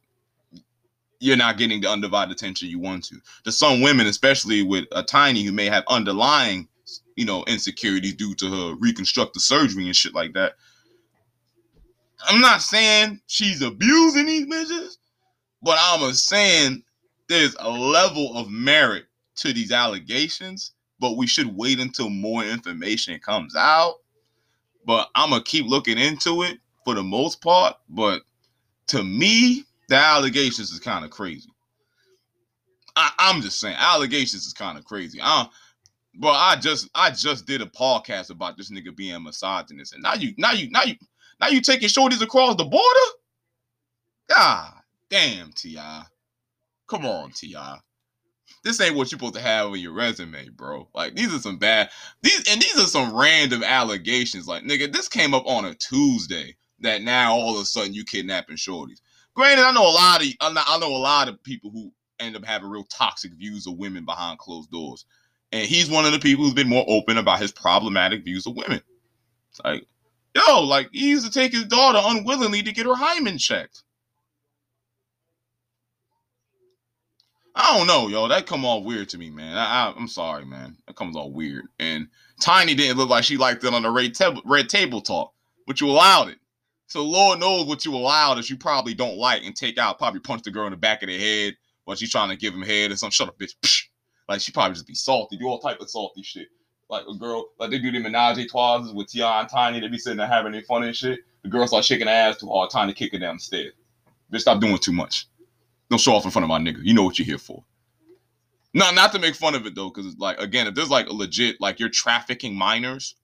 you're 1.20 1.38
not 1.38 1.58
getting 1.58 1.80
the 1.80 1.90
undivided 1.90 2.34
attention 2.34 2.70
you 2.70 2.80
want 2.80 3.06
to. 3.06 3.16
To 3.46 3.52
some 3.52 3.82
women, 3.82 4.08
especially 4.08 4.62
with 4.64 4.86
a 4.92 5.04
tiny 5.04 5.44
who 5.44 5.52
may 5.52 5.68
have 5.68 5.84
underlying, 5.88 6.68
you 7.16 7.26
know, 7.26 7.44
insecurities 7.46 8.16
due 8.16 8.36
to 8.36 8.50
her 8.50 8.76
reconstructive 8.76 9.42
surgery 9.42 9.86
and 9.86 9.96
shit 9.96 10.14
like 10.14 10.34
that. 10.34 10.56
I'm 12.28 12.42
not 12.42 12.62
saying 12.62 13.20
she's 13.28 13.62
abusing 13.62 14.26
these 14.26 14.46
bitches, 14.46 14.98
but 15.62 15.78
I'm 15.80 16.04
a 16.04 16.14
saying 16.14 16.84
there's 17.30 17.56
a 17.60 17.70
level 17.70 18.38
of 18.38 18.50
merit 18.50 19.06
to 19.38 19.54
these 19.54 19.72
allegations, 19.72 20.74
but 21.00 21.18
we 21.18 21.28
should 21.28 21.56
wait 21.56 21.80
until 21.80 22.10
more 22.10 22.44
information 22.44 23.20
comes 23.20 23.56
out. 23.56 23.96
But 24.86 25.10
I'm 25.16 25.30
gonna 25.30 25.44
keep 25.44 25.66
looking 25.66 25.98
into 25.98 26.44
it 26.44 26.60
for 26.84 26.94
the 26.94 27.04
most 27.04 27.42
part. 27.42 27.76
But 27.90 28.22
to 28.88 29.04
me, 29.04 29.64
the 29.90 29.96
allegations 29.96 30.72
is 30.72 30.80
kind 30.80 31.06
of 31.06 31.12
crazy. 31.12 31.50
I, 32.96 33.12
I'm 33.18 33.42
just 33.42 33.60
saying, 33.60 33.76
allegations 33.80 34.46
is 34.46 34.54
kind 34.54 34.78
of 34.78 34.86
crazy. 34.86 35.20
I, 35.22 35.48
but 36.16 36.34
I 36.34 36.58
just 36.58 36.90
I 36.94 37.10
just 37.12 37.46
did 37.46 37.62
a 37.62 37.66
podcast 37.66 38.30
about 38.30 38.58
this 38.58 38.70
nigga 38.70 38.96
being 38.96 39.24
misogynist, 39.24 39.94
and 39.94 40.04
now 40.04 40.14
you 40.14 40.34
now 40.38 40.52
you 40.52 40.70
now 40.70 40.84
you 40.84 40.96
now 41.40 41.48
you 41.48 41.62
taking 41.62 41.90
shorties 41.90 42.22
across 42.22 42.56
the 42.56 42.66
border. 42.66 42.84
God 44.30 44.74
damn, 45.10 45.52
Ti. 45.54 45.80
Come 46.88 47.06
on, 47.06 47.32
Ti. 47.32 47.56
This 48.64 48.80
ain't 48.80 48.96
what 48.96 49.12
you're 49.12 49.20
supposed 49.20 49.36
to 49.36 49.42
have 49.42 49.68
on 49.68 49.80
your 49.80 49.94
resume, 49.94 50.50
bro. 50.50 50.88
Like 50.96 51.16
these 51.16 51.34
are 51.34 51.40
some 51.40 51.58
bad 51.58 51.90
these 52.22 52.50
and 52.50 52.62
these 52.62 52.78
are 52.78 52.88
some 52.88 53.16
random 53.16 53.64
allegations. 53.64 54.48
Like 54.48 54.64
nigga, 54.64 54.92
this 54.92 55.10
came 55.10 55.34
up 55.34 55.46
on 55.46 55.66
a 55.66 55.76
Tuesday. 55.76 56.56
That 56.80 57.02
now 57.02 57.34
all 57.34 57.56
of 57.56 57.62
a 57.62 57.66
sudden 57.66 57.94
you 57.94 58.04
kidnapping 58.04 58.58
shorties. 58.58 59.00
Granted, 59.36 59.64
I 59.64 59.72
know 59.72 59.84
a 59.84 59.90
lot 59.90 60.22
of 60.22 60.28
I 60.42 60.78
know, 60.80 60.88
a 60.88 60.98
lot 60.98 61.30
of 61.30 61.42
people 61.44 61.72
who 61.72 61.92
end 62.20 62.36
up 62.36 62.46
having 62.46 62.70
real 62.70 62.84
toxic 62.86 63.34
views 63.34 63.68
of 63.68 63.78
women 63.78 64.06
behind 64.06 64.40
closed 64.40 64.72
doors, 64.72 65.06
and 65.52 65.66
he's 65.66 65.90
one 65.90 66.06
of 66.06 66.12
the 66.12 66.20
people 66.20 66.44
who's 66.44 66.54
been 66.54 66.70
more 66.70 66.86
open 66.88 67.18
about 67.18 67.40
his 67.40 67.52
problematic 67.52 68.24
views 68.24 68.46
of 68.46 68.56
women. 68.56 68.82
It's 69.52 69.62
like, 69.64 69.86
yo, 70.36 70.62
like 70.62 70.90
he 70.92 71.10
used 71.10 71.26
to 71.26 71.32
take 71.32 71.52
his 71.52 71.66
daughter 71.66 72.00
unwillingly 72.02 72.64
to 72.64 72.72
get 72.72 72.86
her 72.86 72.96
hymen 72.96 73.38
checked. 73.38 73.84
I 77.56 77.78
don't 77.78 77.88
know, 77.88 78.08
yo. 78.08 78.28
That 78.28 78.48
come 78.48 78.66
all 78.66 78.84
weird 78.84 79.10
to 79.10 79.18
me, 79.18 79.30
man. 79.30 79.56
I, 79.56 79.92
I, 79.92 79.94
am 79.96 80.08
sorry, 80.08 80.44
man. 80.44 80.76
That 80.88 80.96
comes 80.96 81.16
all 81.16 81.32
weird. 81.32 81.66
And 81.80 82.08
Tiny 82.42 82.74
didn't 82.74 82.98
look 82.98 83.10
like 83.10 83.24
she 83.24 83.38
liked 83.38 83.64
it 83.64 83.74
on 83.74 83.84
the 83.84 83.92
red, 83.92 84.16
tab- 84.16 84.40
red 84.44 84.70
table 84.70 85.02
talk, 85.02 85.34
but 85.68 85.80
you 85.80 85.88
allowed 85.88 86.30
it. 86.30 86.40
So 86.88 87.04
Lord 87.04 87.40
knows 87.40 87.66
what 87.66 87.86
you 87.86 87.96
allowed 87.96 88.36
that 88.36 88.50
you 88.50 88.58
probably 88.58 88.94
don't 88.94 89.18
like 89.18 89.44
and 89.44 89.56
take 89.56 89.78
out. 89.78 90.00
Probably 90.00 90.20
punch 90.20 90.44
the 90.44 90.52
girl 90.52 90.66
in 90.66 90.72
the 90.72 90.78
back 90.78 91.04
of 91.04 91.10
the 91.10 91.18
head 91.18 91.56
while 91.86 91.96
she's 91.96 92.12
trying 92.12 92.30
to 92.30 92.36
give 92.36 92.54
him 92.54 92.62
head 92.64 92.92
or 92.92 92.96
something. 92.96 93.12
Shut 93.12 93.30
up, 93.30 93.38
bitch. 93.38 93.84
Like 94.30 94.40
she 94.40 94.54
probably 94.54 94.74
just 94.74 94.88
be 94.88 94.96
salty, 94.96 95.38
do 95.38 95.48
all 95.48 95.60
type 95.60 95.82
of 95.82 95.90
salty 95.90 96.24
shit. 96.24 96.48
Like 96.94 97.08
a 97.08 97.16
girl, 97.16 97.48
like 97.58 97.72
they 97.72 97.80
do 97.80 97.92
the 97.92 97.98
menage 97.98 98.38
a 98.38 98.46
trois 98.46 98.92
with 98.94 99.08
Ti 99.08 99.24
and 99.24 99.50
Tiny. 99.50 99.80
They 99.80 99.88
be 99.88 99.98
sitting 99.98 100.20
there 100.20 100.28
having 100.28 100.52
their 100.52 100.62
fun 100.62 100.84
and 100.84 100.96
shit. 100.96 101.22
The 101.42 101.50
girl 101.50 101.66
start 101.66 101.84
shaking 101.84 102.06
her 102.06 102.14
ass 102.14 102.38
too 102.38 102.48
hard, 102.48 102.70
Tiny 102.70 102.94
kicking 102.94 103.20
down 103.20 103.38
the 103.38 103.40
stairs. 103.40 103.74
Bitch, 104.32 104.42
stop 104.42 104.62
doing 104.62 104.78
too 104.78 104.92
much. 104.92 105.26
Don't 105.90 105.98
show 105.98 106.14
off 106.14 106.26
in 106.26 106.30
front 106.30 106.44
of 106.44 106.50
my 106.50 106.60
nigga. 106.60 106.82
You 106.84 106.94
know 106.94 107.02
what 107.02 107.18
you're 107.18 107.26
here 107.26 107.40
for. 107.40 107.64
No, 108.76 108.92
not 108.92 109.12
to 109.14 109.20
make 109.20 109.34
fun 109.34 109.56
of 109.56 109.66
it 109.66 109.74
though, 109.74 109.90
because 109.90 110.16
like 110.20 110.40
again, 110.40 110.68
if 110.68 110.76
there's 110.76 110.92
like 110.92 111.08
a 111.08 111.14
legit 111.14 111.60
like 111.60 111.80
you're 111.80 111.90
trafficking 111.90 112.54
minors. 112.54 113.16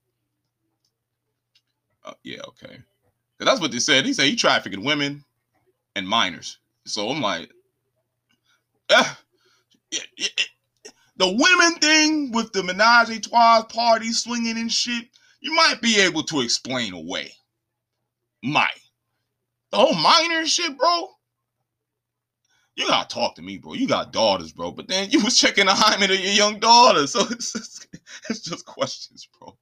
Uh, 2.04 2.14
yeah, 2.24 2.40
okay. 2.48 2.80
That's 3.38 3.60
what 3.60 3.70
they 3.70 3.78
said. 3.78 4.04
He 4.04 4.12
said 4.12 4.24
he 4.24 4.34
trafficking 4.34 4.82
women 4.82 5.24
and 5.94 6.08
minors. 6.08 6.58
So 6.86 7.08
I'm 7.08 7.20
like, 7.20 7.50
it, 8.90 9.06
it, 9.92 10.06
it, 10.16 10.48
the 11.20 11.28
women 11.28 11.78
thing 11.80 12.32
with 12.32 12.52
the 12.52 12.62
menage 12.62 13.10
a 13.10 13.20
trois 13.20 13.62
party 13.64 14.12
swinging 14.12 14.56
and 14.56 14.72
shit, 14.72 15.06
you 15.40 15.54
might 15.54 15.82
be 15.82 16.00
able 16.00 16.22
to 16.24 16.40
explain 16.40 16.94
away. 16.94 17.32
Might. 18.42 18.70
The 19.70 19.78
whole 19.78 19.94
minor 19.94 20.46
shit, 20.46 20.76
bro. 20.78 21.08
You 22.74 22.88
gotta 22.88 23.08
talk 23.08 23.34
to 23.34 23.42
me, 23.42 23.58
bro. 23.58 23.74
You 23.74 23.86
got 23.86 24.12
daughters, 24.12 24.52
bro. 24.52 24.70
But 24.70 24.88
then 24.88 25.10
you 25.10 25.22
was 25.22 25.38
checking 25.38 25.66
the 25.66 25.74
hymen 25.74 26.10
of 26.10 26.18
your 26.18 26.32
young 26.32 26.58
daughter, 26.58 27.06
so 27.06 27.20
it's 27.30 27.52
just, 27.52 27.86
it's 28.30 28.40
just 28.40 28.64
questions, 28.64 29.28
bro. 29.38 29.56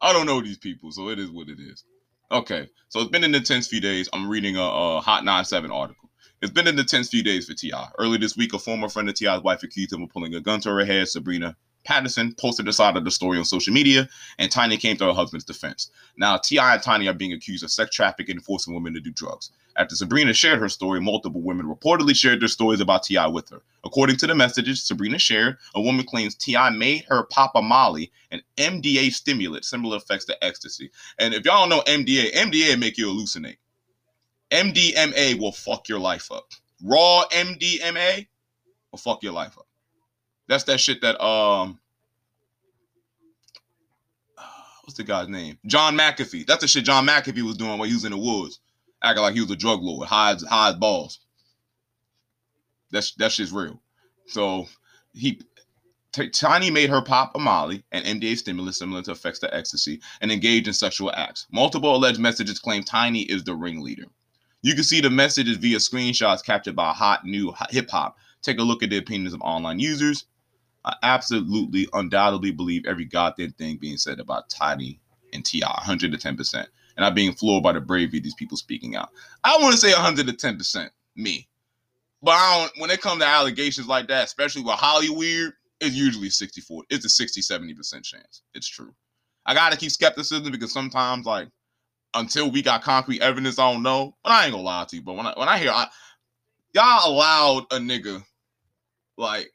I 0.00 0.12
don't 0.12 0.26
know 0.26 0.40
these 0.40 0.58
people, 0.58 0.90
so 0.90 1.10
it 1.10 1.18
is 1.18 1.30
what 1.30 1.48
it 1.48 1.58
is. 1.60 1.84
Okay, 2.32 2.68
so 2.88 3.00
it's 3.00 3.10
been 3.10 3.24
in 3.24 3.32
the 3.32 3.40
tense 3.40 3.68
few 3.68 3.80
days. 3.80 4.08
I'm 4.12 4.28
reading 4.28 4.56
a, 4.56 4.62
a 4.62 5.00
Hot 5.00 5.24
97 5.24 5.70
article. 5.70 6.03
It's 6.44 6.52
been 6.52 6.66
in 6.66 6.76
the 6.76 6.84
tense 6.84 7.08
few 7.08 7.22
days 7.22 7.46
for 7.46 7.54
T.I. 7.54 7.88
Earlier 7.98 8.18
this 8.18 8.36
week, 8.36 8.52
a 8.52 8.58
former 8.58 8.90
friend 8.90 9.08
of 9.08 9.14
T.I.'s 9.14 9.40
wife 9.42 9.62
accused 9.62 9.94
him 9.94 10.02
of 10.02 10.10
pulling 10.10 10.34
a 10.34 10.42
gun 10.42 10.60
to 10.60 10.68
her 10.68 10.84
head. 10.84 11.08
Sabrina 11.08 11.56
Peterson 11.84 12.34
posted 12.34 12.66
the 12.66 12.72
side 12.74 12.98
of 12.98 13.04
the 13.06 13.10
story 13.10 13.38
on 13.38 13.46
social 13.46 13.72
media, 13.72 14.06
and 14.38 14.52
Tiny 14.52 14.76
came 14.76 14.98
to 14.98 15.06
her 15.06 15.14
husband's 15.14 15.46
defense. 15.46 15.90
Now, 16.18 16.36
T.I. 16.36 16.74
and 16.74 16.82
Tiny 16.82 17.08
are 17.08 17.14
being 17.14 17.32
accused 17.32 17.64
of 17.64 17.70
sex 17.70 17.96
trafficking 17.96 18.36
and 18.36 18.44
forcing 18.44 18.74
women 18.74 18.92
to 18.92 19.00
do 19.00 19.10
drugs. 19.10 19.52
After 19.76 19.96
Sabrina 19.96 20.34
shared 20.34 20.58
her 20.58 20.68
story, 20.68 21.00
multiple 21.00 21.40
women 21.40 21.64
reportedly 21.64 22.14
shared 22.14 22.42
their 22.42 22.48
stories 22.48 22.80
about 22.80 23.04
T.I. 23.04 23.26
with 23.28 23.48
her. 23.48 23.62
According 23.82 24.18
to 24.18 24.26
the 24.26 24.34
messages 24.34 24.82
Sabrina 24.82 25.18
shared, 25.18 25.56
a 25.74 25.80
woman 25.80 26.04
claims 26.04 26.34
T.I. 26.34 26.68
made 26.70 27.06
her 27.08 27.22
pop 27.22 27.52
a 27.54 27.62
Molly, 27.62 28.12
an 28.30 28.42
MDA 28.58 29.14
stimulant, 29.14 29.64
similar 29.64 29.96
effects 29.96 30.26
to 30.26 30.44
ecstasy. 30.44 30.90
And 31.18 31.32
if 31.32 31.46
y'all 31.46 31.66
don't 31.66 31.70
know 31.70 31.82
MDA, 31.90 32.34
MDA 32.34 32.78
make 32.78 32.98
you 32.98 33.06
hallucinate. 33.06 33.56
MDMA 34.54 35.38
will 35.38 35.52
fuck 35.52 35.88
your 35.88 35.98
life 35.98 36.30
up. 36.30 36.46
Raw 36.82 37.24
MDMA 37.32 38.26
will 38.92 38.98
fuck 38.98 39.22
your 39.22 39.32
life 39.32 39.58
up. 39.58 39.66
That's 40.48 40.64
that 40.64 40.80
shit 40.80 41.00
that 41.02 41.20
um 41.22 41.80
what's 44.84 44.96
the 44.96 45.02
guy's 45.04 45.28
name? 45.28 45.58
John 45.66 45.96
McAfee. 45.96 46.46
That's 46.46 46.60
the 46.60 46.68
shit 46.68 46.84
John 46.84 47.06
McAfee 47.06 47.42
was 47.42 47.56
doing 47.56 47.78
while 47.78 47.88
he 47.88 47.94
was 47.94 48.04
in 48.04 48.12
the 48.12 48.18
woods, 48.18 48.60
acting 49.02 49.22
like 49.22 49.34
he 49.34 49.40
was 49.40 49.50
a 49.50 49.56
drug 49.56 49.82
lord, 49.82 50.06
high 50.06 50.36
high 50.48 50.72
balls. 50.72 51.20
That's 52.90 53.12
that 53.14 53.32
shit's 53.32 53.52
real. 53.52 53.80
So 54.26 54.66
he 55.12 55.40
T- 56.12 56.28
Tiny 56.30 56.70
made 56.70 56.90
her 56.90 57.02
pop 57.02 57.34
a 57.34 57.40
Molly, 57.40 57.82
an 57.90 58.04
MDA 58.04 58.38
stimulant 58.38 58.76
similar 58.76 59.02
to 59.02 59.10
effects 59.10 59.40
to 59.40 59.52
ecstasy, 59.52 60.00
and 60.20 60.30
engage 60.30 60.68
in 60.68 60.72
sexual 60.72 61.10
acts. 61.12 61.48
Multiple 61.50 61.96
alleged 61.96 62.20
messages 62.20 62.60
claim 62.60 62.84
Tiny 62.84 63.22
is 63.22 63.42
the 63.42 63.56
ringleader. 63.56 64.04
You 64.64 64.74
can 64.74 64.82
see 64.82 65.02
the 65.02 65.10
messages 65.10 65.58
via 65.58 65.76
screenshots 65.76 66.42
captured 66.42 66.74
by 66.74 66.90
hot 66.94 67.26
new 67.26 67.52
hip 67.68 67.90
hop. 67.90 68.16
Take 68.40 68.58
a 68.58 68.62
look 68.62 68.82
at 68.82 68.88
the 68.88 68.96
opinions 68.96 69.34
of 69.34 69.42
online 69.42 69.78
users. 69.78 70.24
I 70.86 70.96
absolutely, 71.02 71.86
undoubtedly 71.92 72.50
believe 72.50 72.86
every 72.86 73.04
goddamn 73.04 73.52
thing 73.52 73.76
being 73.76 73.98
said 73.98 74.20
about 74.20 74.48
Tiny 74.48 75.02
and 75.34 75.44
T.I. 75.44 75.68
110%. 75.68 76.66
And 76.96 77.04
I'm 77.04 77.12
being 77.12 77.34
floored 77.34 77.62
by 77.62 77.72
the 77.72 77.80
bravery 77.82 78.16
of 78.16 78.24
these 78.24 78.34
people 78.36 78.56
speaking 78.56 78.96
out. 78.96 79.10
I 79.44 79.54
want 79.60 79.74
to 79.74 79.78
say 79.78 79.92
110% 79.92 80.88
me. 81.14 81.46
But 82.22 82.30
I 82.30 82.62
don't, 82.62 82.80
when 82.80 82.90
it 82.90 83.02
comes 83.02 83.20
to 83.20 83.26
allegations 83.26 83.86
like 83.86 84.08
that, 84.08 84.24
especially 84.24 84.62
with 84.62 84.76
Hollywood, 84.76 85.52
it's 85.82 85.94
usually 85.94 86.30
64. 86.30 86.84
It's 86.88 87.04
a 87.04 87.10
60, 87.10 87.42
70% 87.42 88.02
chance. 88.02 88.40
It's 88.54 88.68
true. 88.68 88.94
I 89.44 89.52
gotta 89.52 89.76
keep 89.76 89.90
skepticism 89.90 90.50
because 90.50 90.72
sometimes, 90.72 91.26
like, 91.26 91.48
until 92.14 92.50
we 92.50 92.62
got 92.62 92.82
concrete 92.82 93.22
evidence, 93.22 93.58
I 93.58 93.72
don't 93.72 93.82
know. 93.82 94.16
But 94.22 94.32
I 94.32 94.44
ain't 94.44 94.52
gonna 94.52 94.62
lie 94.62 94.84
to 94.88 94.96
you. 94.96 95.02
But 95.02 95.14
when 95.14 95.26
I 95.26 95.34
when 95.36 95.48
I 95.48 95.58
hear 95.58 95.70
I, 95.70 95.88
y'all 96.72 97.12
allowed 97.12 97.64
a 97.70 97.78
nigga 97.78 98.22
like 99.16 99.52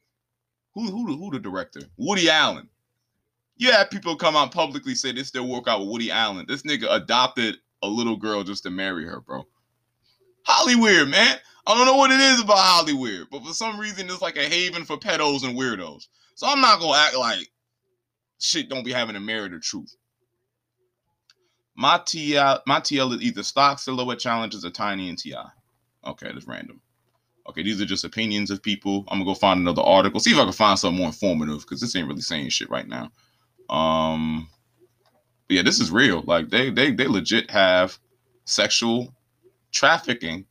who 0.74 0.90
who 0.90 1.18
who 1.18 1.32
the 1.32 1.40
director? 1.40 1.82
Woody 1.98 2.30
Allen. 2.30 2.70
You 3.58 3.72
had 3.72 3.92
people 3.92 4.16
come 4.16 4.38
out 4.38 4.54
publicly 4.54 4.96
say 4.96 5.12
this 5.12 5.28
still 5.28 5.48
work 5.48 5.68
out 5.68 5.82
with 5.82 5.90
Woody 5.90 6.12
Allen. 6.12 6.46
This 6.48 6.64
nigga 6.64 6.88
adopted 6.90 7.58
a 7.84 7.88
little 7.88 8.16
girl 8.16 8.44
just 8.44 8.64
to 8.64 8.70
marry 8.70 9.06
her, 9.06 9.20
bro. 9.20 9.46
Hollywood, 10.46 11.10
man. 11.10 11.38
I 11.68 11.76
don't 11.76 11.86
know 11.86 11.98
what 11.98 12.12
it 12.12 12.20
is 12.20 12.42
about 12.42 12.58
Hollywood, 12.58 13.28
but 13.30 13.44
for 13.44 13.54
some 13.54 13.80
reason 13.80 14.10
it's 14.10 14.22
like 14.22 14.38
a 14.38 14.44
haven 14.44 14.86
for 14.86 14.98
pedos 14.98 15.44
and 15.44 15.58
weirdos. 15.58 16.08
So 16.36 16.48
I'm 16.48 16.62
not 16.62 16.80
gonna 16.80 16.98
act 16.98 17.18
like 17.18 17.48
shit 18.40 18.70
don't 18.70 18.86
be 18.86 18.94
having 18.94 19.16
a 19.16 19.20
merit 19.20 19.54
of 19.54 19.62
truth. 19.62 19.94
My 21.80 21.98
TL, 22.00 22.60
my 22.68 22.82
TL 22.82 23.16
is 23.16 23.22
either 23.22 23.42
stock 23.42 23.80
silhouette 23.80 24.20
challenges 24.20 24.66
or 24.66 24.70
tiny 24.70 25.08
and 25.08 25.18
TI. 25.18 25.36
Okay, 26.06 26.30
that's 26.30 26.46
random. 26.46 26.82
Okay, 27.48 27.64
these 27.64 27.80
are 27.80 27.86
just 27.86 28.04
opinions 28.04 28.52
of 28.52 28.62
people. 28.62 29.06
I'm 29.08 29.20
gonna 29.20 29.32
go 29.32 29.34
find 29.34 29.62
another 29.62 29.82
article, 29.82 30.20
see 30.20 30.32
if 30.32 30.38
I 30.38 30.44
can 30.44 30.52
find 30.52 30.78
something 30.78 30.98
more 30.98 31.08
informative 31.08 31.62
because 31.62 31.80
this 31.80 31.96
ain't 31.96 32.10
really 32.10 32.20
saying 32.20 32.50
shit 32.50 32.70
right 32.70 32.86
now. 32.86 33.10
Um, 33.70 34.50
yeah, 35.48 35.62
this 35.62 35.80
is 35.80 35.90
real. 35.90 36.22
Like 36.24 36.50
they 36.50 36.70
they 36.70 36.92
they 36.92 37.08
legit 37.08 37.50
have 37.50 37.98
sexual 38.44 39.16
trafficking 39.72 40.46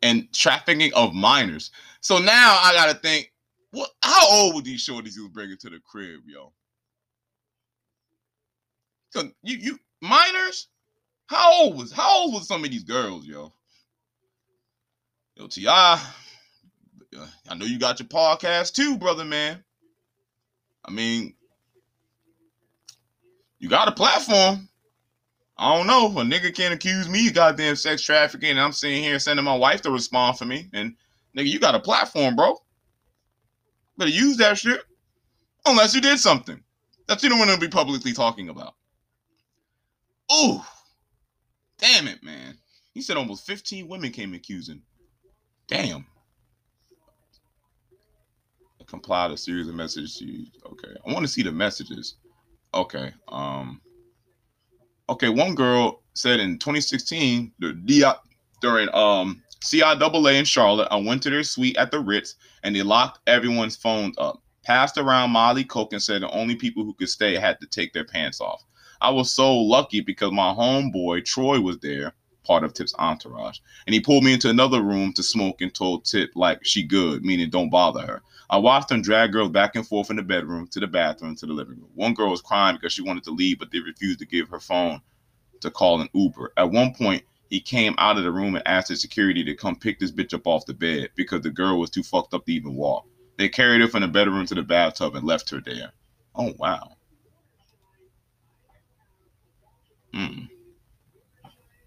and 0.00 0.32
trafficking 0.32 0.94
of 0.94 1.12
minors. 1.12 1.72
So 2.00 2.16
now 2.16 2.58
I 2.62 2.72
gotta 2.74 2.98
think, 3.00 3.34
what? 3.72 3.90
How 4.02 4.26
old 4.30 4.54
would 4.54 4.64
these 4.64 4.82
shorties 4.82 5.14
you 5.14 5.24
was 5.24 5.32
bringing 5.32 5.58
to 5.58 5.68
the 5.68 5.78
crib, 5.80 6.22
yo? 6.26 6.54
So 9.10 9.30
you 9.42 9.58
you 9.58 9.78
minors? 10.00 10.68
How 11.26 11.62
old 11.62 11.78
was 11.78 11.92
how 11.92 12.22
old 12.22 12.34
was 12.34 12.48
some 12.48 12.64
of 12.64 12.70
these 12.70 12.84
girls, 12.84 13.24
yo? 13.24 13.52
Yo, 15.36 15.46
Ti, 15.46 15.66
uh, 15.66 15.98
I 17.48 17.54
know 17.54 17.64
you 17.64 17.78
got 17.78 18.00
your 18.00 18.08
podcast 18.08 18.74
too, 18.74 18.98
brother, 18.98 19.24
man. 19.24 19.62
I 20.84 20.90
mean, 20.90 21.34
you 23.58 23.68
got 23.68 23.88
a 23.88 23.92
platform. 23.92 24.68
I 25.56 25.76
don't 25.76 25.86
know. 25.86 26.06
A 26.18 26.24
nigga 26.24 26.54
can't 26.54 26.72
accuse 26.72 27.08
me 27.08 27.28
of 27.28 27.34
goddamn 27.34 27.76
sex 27.76 28.02
trafficking. 28.02 28.58
I'm 28.58 28.72
sitting 28.72 29.02
here 29.02 29.18
sending 29.18 29.44
my 29.44 29.56
wife 29.56 29.82
to 29.82 29.90
respond 29.90 30.38
for 30.38 30.46
me. 30.46 30.68
And 30.72 30.94
nigga, 31.36 31.48
you 31.48 31.60
got 31.60 31.74
a 31.74 31.80
platform, 31.80 32.34
bro. 32.34 32.56
Better 33.98 34.10
use 34.10 34.38
that 34.38 34.56
shit. 34.56 34.80
Unless 35.66 35.94
you 35.94 36.00
did 36.00 36.18
something. 36.18 36.62
That's 37.06 37.22
you 37.22 37.28
don't 37.28 37.38
want 37.38 37.50
to 37.50 37.58
be 37.58 37.68
publicly 37.68 38.14
talking 38.14 38.48
about. 38.48 38.74
Ooh. 40.32 40.60
Damn 41.78 42.08
it, 42.08 42.22
man. 42.22 42.58
He 42.92 43.02
said 43.02 43.16
almost 43.16 43.46
15 43.46 43.88
women 43.88 44.10
came 44.10 44.34
accusing. 44.34 44.82
Damn 45.68 46.06
compiled 48.90 49.32
a 49.32 49.36
series 49.36 49.68
of 49.68 49.74
messages. 49.74 50.50
Okay, 50.66 50.94
I 51.06 51.12
want 51.12 51.24
to 51.24 51.32
see 51.32 51.42
the 51.42 51.52
messages. 51.52 52.16
Okay, 52.74 53.12
um, 53.28 53.80
okay. 55.08 55.28
One 55.28 55.54
girl 55.54 56.02
said 56.14 56.40
in 56.40 56.58
2016, 56.58 57.52
the 57.60 57.72
D 57.72 58.04
during 58.60 58.88
um 58.94 59.42
CIAA 59.64 60.38
in 60.38 60.44
Charlotte, 60.44 60.88
I 60.90 60.96
went 60.96 61.22
to 61.22 61.30
their 61.30 61.42
suite 61.42 61.76
at 61.76 61.90
the 61.90 62.00
Ritz 62.00 62.34
and 62.62 62.74
they 62.74 62.82
locked 62.82 63.20
everyone's 63.26 63.76
phones 63.76 64.16
up. 64.18 64.42
Passed 64.62 64.98
around 64.98 65.30
Molly 65.30 65.64
Coke 65.64 65.92
and 65.92 66.02
said 66.02 66.22
the 66.22 66.30
only 66.30 66.54
people 66.54 66.84
who 66.84 66.94
could 66.94 67.08
stay 67.08 67.36
had 67.36 67.60
to 67.60 67.66
take 67.66 67.92
their 67.92 68.04
pants 68.04 68.40
off. 68.40 68.64
I 69.00 69.10
was 69.10 69.32
so 69.32 69.56
lucky 69.56 70.00
because 70.00 70.32
my 70.32 70.52
homeboy 70.52 71.24
Troy 71.24 71.60
was 71.60 71.78
there 71.78 72.14
part 72.44 72.64
of 72.64 72.72
Tip's 72.72 72.94
entourage. 72.98 73.58
And 73.86 73.94
he 73.94 74.00
pulled 74.00 74.24
me 74.24 74.32
into 74.32 74.50
another 74.50 74.82
room 74.82 75.12
to 75.14 75.22
smoke 75.22 75.60
and 75.60 75.74
told 75.74 76.04
Tip 76.04 76.30
like 76.34 76.64
she 76.64 76.82
good, 76.82 77.24
meaning 77.24 77.50
don't 77.50 77.70
bother 77.70 78.00
her. 78.02 78.22
I 78.50 78.58
watched 78.58 78.90
him 78.90 79.02
drag 79.02 79.32
girls 79.32 79.50
back 79.50 79.76
and 79.76 79.86
forth 79.86 80.10
in 80.10 80.16
the 80.16 80.22
bedroom, 80.22 80.66
to 80.68 80.80
the 80.80 80.86
bathroom, 80.88 81.36
to 81.36 81.46
the 81.46 81.52
living 81.52 81.76
room. 81.76 81.90
One 81.94 82.14
girl 82.14 82.30
was 82.30 82.42
crying 82.42 82.76
because 82.76 82.92
she 82.92 83.02
wanted 83.02 83.22
to 83.24 83.30
leave, 83.30 83.60
but 83.60 83.70
they 83.70 83.78
refused 83.78 84.18
to 84.18 84.26
give 84.26 84.48
her 84.48 84.58
phone 84.58 85.00
to 85.60 85.70
call 85.70 86.00
an 86.00 86.08
Uber. 86.12 86.52
At 86.56 86.72
one 86.72 86.92
point, 86.92 87.22
he 87.48 87.60
came 87.60 87.94
out 87.98 88.18
of 88.18 88.24
the 88.24 88.32
room 88.32 88.56
and 88.56 88.66
asked 88.66 88.88
the 88.88 88.96
security 88.96 89.44
to 89.44 89.54
come 89.54 89.76
pick 89.76 90.00
this 90.00 90.10
bitch 90.10 90.34
up 90.34 90.46
off 90.46 90.66
the 90.66 90.74
bed 90.74 91.10
because 91.14 91.42
the 91.42 91.50
girl 91.50 91.78
was 91.78 91.90
too 91.90 92.02
fucked 92.02 92.34
up 92.34 92.46
to 92.46 92.52
even 92.52 92.74
walk. 92.74 93.06
They 93.38 93.48
carried 93.48 93.80
her 93.80 93.88
from 93.88 94.02
the 94.02 94.08
bedroom 94.08 94.46
to 94.46 94.54
the 94.54 94.62
bathtub 94.62 95.14
and 95.14 95.24
left 95.24 95.50
her 95.50 95.60
there. 95.60 95.92
Oh 96.34 96.52
wow. 96.58 96.96
Hmm. 100.12 100.44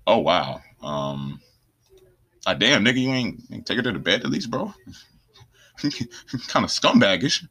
Oh 0.07 0.19
wow. 0.19 0.61
Um. 0.81 1.41
Ah, 2.45 2.53
damn, 2.53 2.83
nigga, 2.83 2.97
you 2.99 3.09
ain't, 3.09 3.41
ain't 3.51 3.65
take 3.65 3.77
her 3.77 3.83
to 3.83 3.91
the 3.91 3.99
bed 3.99 4.21
at 4.21 4.29
least, 4.29 4.51
bro. 4.51 4.73
kind 6.47 6.65
of 6.65 6.71
scumbagish. 6.71 7.47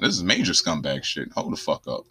This 0.00 0.14
is 0.14 0.22
major 0.22 0.52
scumbag 0.52 1.02
shit. 1.02 1.32
Hold 1.32 1.52
the 1.52 1.56
fuck 1.56 1.86
up. 1.88 2.04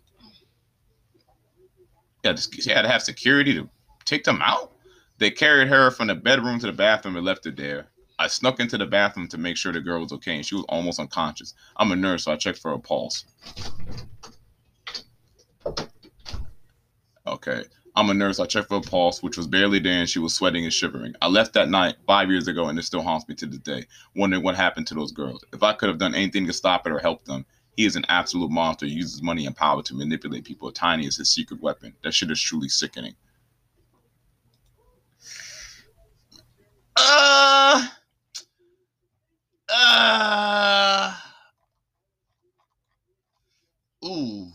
Yeah, 2.24 2.34
just, 2.34 2.66
you 2.66 2.74
had 2.74 2.82
to 2.82 2.90
have 2.90 3.02
security 3.02 3.54
to 3.54 3.70
take 4.04 4.26
them 4.26 4.42
out. 4.44 4.74
They 5.18 5.32
carried 5.32 5.70
her 5.70 5.92
from 5.92 6.08
the 6.08 6.16
bedroom 6.16 6.60
to 6.60 6.66
the 6.68 6.74
bathroom 6.74 7.16
and 7.16 7.26
left 7.26 7.46
her 7.46 7.52
there. 7.52 7.88
I 8.20 8.28
snuck 8.28 8.60
into 8.60 8.78
the 8.78 8.86
bathroom 8.86 9.30
to 9.30 9.38
make 9.38 9.56
sure 9.56 9.72
the 9.72 9.80
girl 9.80 10.02
was 10.02 10.12
okay, 10.12 10.36
and 10.36 10.46
she 10.46 10.56
was 10.56 10.66
almost 10.68 11.00
unconscious. 11.00 11.54
I'm 11.78 11.92
a 11.92 11.96
nurse, 11.96 12.26
so 12.26 12.34
I 12.34 12.36
checked 12.36 12.60
for 12.60 12.74
a 12.74 12.80
pulse. 12.80 13.24
Okay. 17.26 17.64
I'm 18.00 18.10
a 18.10 18.14
nurse. 18.14 18.40
I 18.40 18.46
checked 18.46 18.70
for 18.70 18.78
a 18.78 18.82
pulse, 18.82 19.22
which 19.22 19.36
was 19.36 19.46
barely 19.46 19.78
there, 19.78 20.00
and 20.00 20.10
she 20.10 20.20
was 20.20 20.34
sweating 20.34 20.64
and 20.64 20.72
shivering. 20.72 21.16
I 21.22 21.28
left 21.28 21.52
that 21.56 21.68
night 21.68 21.96
five 22.08 22.30
years 22.32 22.48
ago, 22.48 22.70
and 22.70 22.80
it 22.80 22.84
still 22.84 23.02
haunts 23.02 23.28
me 23.28 23.36
to 23.36 23.46
this 23.46 23.60
day, 23.60 23.88
wondering 24.16 24.42
what 24.42 24.56
happened 24.56 24.88
to 24.88 24.94
those 24.96 25.12
girls. 25.12 25.44
If 25.52 25.64
I 25.64 25.74
could 25.74 25.90
have 25.90 25.98
done 25.98 26.16
anything 26.16 26.48
to 26.48 26.54
stop 26.54 26.88
it 26.88 26.94
or 26.94 27.00
help 27.00 27.26
them, 27.26 27.46
he 27.76 27.84
is 27.86 27.98
an 27.98 28.06
absolute 28.08 28.52
monster. 28.52 28.86
He 28.86 28.94
uses 28.94 29.22
money 29.22 29.46
and 29.46 29.54
power 29.54 29.84
to 29.84 29.94
manipulate 29.94 30.46
people. 30.46 30.72
Tiny 30.72 31.08
is 31.08 31.18
his 31.18 31.30
secret 31.30 31.62
weapon. 31.62 31.94
That 32.02 32.14
shit 32.14 32.32
is 32.32 32.42
truly 32.42 32.70
sickening. 32.70 33.16
Uh, 36.96 37.86
uh, 39.68 41.16
ooh. 44.06 44.48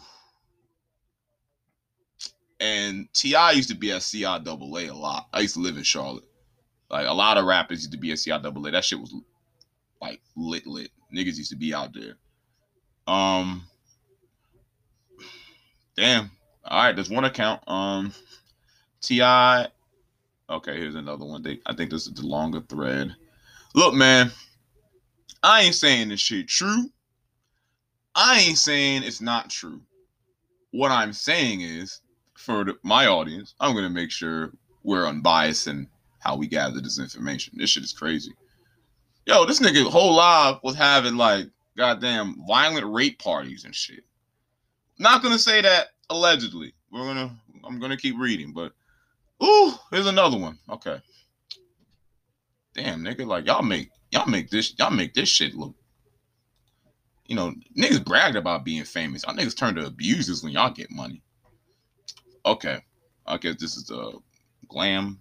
And 2.60 3.08
Ti 3.24 3.56
used 3.56 3.70
to 3.70 3.74
be 3.74 3.90
at 3.90 4.02
CIAA 4.02 4.90
a 4.90 4.94
lot. 4.94 5.28
I 5.32 5.40
used 5.40 5.54
to 5.54 5.60
live 5.60 5.78
in 5.78 5.82
Charlotte. 5.82 6.24
Like 6.90 7.06
a 7.06 7.14
lot 7.14 7.38
of 7.38 7.46
rappers 7.46 7.78
used 7.78 7.92
to 7.92 7.98
be 7.98 8.12
at 8.12 8.18
CIAA. 8.18 8.72
That 8.72 8.84
shit 8.84 9.00
was 9.00 9.14
like 9.98 10.20
lit, 10.36 10.66
lit. 10.66 10.90
Niggas 11.10 11.38
used 11.38 11.50
to 11.50 11.56
be 11.56 11.72
out 11.72 11.94
there. 11.94 12.16
Um, 13.06 13.64
damn. 15.96 16.30
All 16.66 16.84
right, 16.84 16.94
there's 16.94 17.08
one 17.08 17.24
account. 17.24 17.62
Um, 17.66 18.12
Ti. 19.00 19.22
Okay, 19.22 20.76
here's 20.76 20.94
another 20.94 21.24
one. 21.24 21.42
They, 21.42 21.60
I 21.64 21.74
think 21.74 21.90
this 21.90 22.06
is 22.06 22.12
the 22.12 22.26
longer 22.26 22.60
thread. 22.60 23.16
Look, 23.74 23.94
man, 23.94 24.30
I 25.42 25.62
ain't 25.62 25.74
saying 25.74 26.10
this 26.10 26.20
shit 26.20 26.46
true. 26.46 26.90
I 28.14 28.40
ain't 28.40 28.58
saying 28.58 29.02
it's 29.02 29.22
not 29.22 29.48
true. 29.48 29.80
What 30.72 30.90
I'm 30.90 31.14
saying 31.14 31.62
is, 31.62 32.02
for 32.36 32.64
my 32.82 33.06
audience, 33.06 33.54
I'm 33.60 33.74
gonna 33.74 33.90
make 33.90 34.10
sure 34.10 34.52
we're 34.82 35.06
unbiased 35.06 35.66
in 35.66 35.88
how 36.18 36.36
we 36.36 36.46
gather 36.46 36.80
this 36.80 36.98
information. 36.98 37.54
This 37.56 37.70
shit 37.70 37.84
is 37.84 37.92
crazy. 37.92 38.32
Yo, 39.26 39.44
this 39.44 39.60
nigga 39.60 39.88
whole 39.90 40.14
life 40.14 40.58
was 40.62 40.76
having 40.76 41.16
like 41.16 41.46
goddamn 41.76 42.36
violent 42.46 42.86
rape 42.86 43.18
parties 43.18 43.64
and 43.64 43.74
shit. 43.74 44.04
Not 44.98 45.22
gonna 45.22 45.38
say 45.38 45.60
that 45.62 45.88
allegedly. 46.10 46.74
We're 46.90 47.06
gonna 47.06 47.36
I'm 47.64 47.80
gonna 47.80 47.96
keep 47.96 48.18
reading, 48.18 48.52
but 48.52 48.72
ooh, 49.42 49.72
here's 49.90 50.06
another 50.06 50.38
one. 50.38 50.58
Okay. 50.70 51.00
Damn, 52.74 53.02
nigga, 53.02 53.26
like 53.26 53.46
y'all 53.46 53.62
make 53.62 53.90
y'all 54.10 54.26
make 54.26 54.50
this 54.50 54.74
y'all 54.78 54.90
make 54.90 55.14
this 55.14 55.28
shit 55.28 55.54
look. 55.54 55.74
You 57.26 57.36
know, 57.36 57.54
niggas 57.76 58.04
bragged 58.04 58.36
about 58.36 58.64
being 58.64 58.84
famous. 58.84 59.24
Y'all 59.24 59.34
niggas 59.34 59.56
turn 59.56 59.74
to 59.76 59.86
abusers 59.86 60.42
when 60.42 60.52
y'all 60.52 60.70
get 60.70 60.90
money. 60.90 61.22
Okay. 62.46 62.78
I 63.26 63.38
guess 63.38 63.56
this 63.56 63.76
is 63.76 63.90
a 63.90 64.12
glam. 64.68 65.20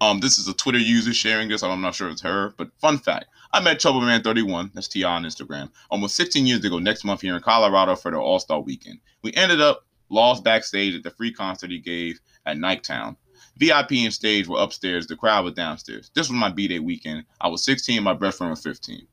Um, 0.00 0.20
this 0.20 0.38
is 0.38 0.48
a 0.48 0.54
Twitter 0.54 0.78
user 0.78 1.14
sharing 1.14 1.48
this. 1.48 1.62
I'm 1.62 1.80
not 1.80 1.94
sure 1.94 2.10
it's 2.10 2.20
her, 2.20 2.52
but 2.58 2.68
fun 2.78 2.98
fact: 2.98 3.26
I 3.52 3.60
met 3.60 3.78
Troubleman31, 3.78 4.74
that's 4.74 4.88
Ti 4.88 5.04
on 5.04 5.24
Instagram, 5.24 5.70
almost 5.90 6.16
16 6.16 6.46
years 6.46 6.64
ago. 6.64 6.78
Next 6.78 7.04
month 7.04 7.22
here 7.22 7.34
in 7.34 7.42
Colorado 7.42 7.96
for 7.96 8.10
the 8.10 8.18
All 8.18 8.38
Star 8.38 8.60
Weekend. 8.60 8.98
We 9.22 9.32
ended 9.32 9.60
up 9.62 9.86
lost 10.10 10.44
backstage 10.44 10.94
at 10.94 11.02
the 11.02 11.10
free 11.10 11.32
concert 11.32 11.70
he 11.70 11.78
gave 11.78 12.20
at 12.44 12.58
Nighttown. 12.58 13.16
VIP 13.56 13.92
and 13.92 14.12
stage 14.12 14.46
were 14.46 14.60
upstairs. 14.60 15.06
The 15.06 15.16
crowd 15.16 15.44
was 15.44 15.54
downstairs. 15.54 16.10
This 16.14 16.28
was 16.28 16.38
my 16.38 16.50
b-day 16.50 16.78
weekend. 16.78 17.24
I 17.40 17.48
was 17.48 17.64
16. 17.64 18.02
My 18.02 18.12
best 18.12 18.38
friend 18.38 18.50
was 18.50 18.62
15. 18.62 19.06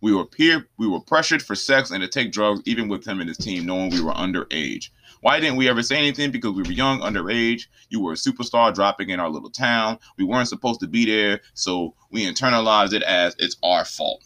We 0.00 0.14
were 0.14 0.24
peer. 0.24 0.68
We 0.78 0.86
were 0.86 1.00
pressured 1.00 1.42
for 1.42 1.54
sex 1.54 1.90
and 1.90 2.00
to 2.00 2.08
take 2.08 2.32
drugs, 2.32 2.62
even 2.64 2.88
with 2.88 3.06
him 3.06 3.20
and 3.20 3.28
his 3.28 3.36
team, 3.36 3.66
knowing 3.66 3.90
we 3.90 4.00
were 4.00 4.12
underage. 4.12 4.90
Why 5.20 5.38
didn't 5.38 5.56
we 5.56 5.68
ever 5.68 5.82
say 5.82 5.96
anything? 5.96 6.30
Because 6.30 6.54
we 6.54 6.62
were 6.62 6.72
young, 6.72 7.00
underage. 7.00 7.66
You 7.90 8.00
were 8.00 8.12
a 8.12 8.16
superstar 8.16 8.74
dropping 8.74 9.10
in 9.10 9.20
our 9.20 9.28
little 9.28 9.50
town. 9.50 9.98
We 10.16 10.24
weren't 10.24 10.48
supposed 10.48 10.80
to 10.80 10.86
be 10.86 11.04
there, 11.04 11.40
so 11.54 11.94
we 12.10 12.24
internalized 12.24 12.94
it 12.94 13.02
as 13.02 13.36
it's 13.38 13.56
our 13.62 13.84
fault. 13.84 14.22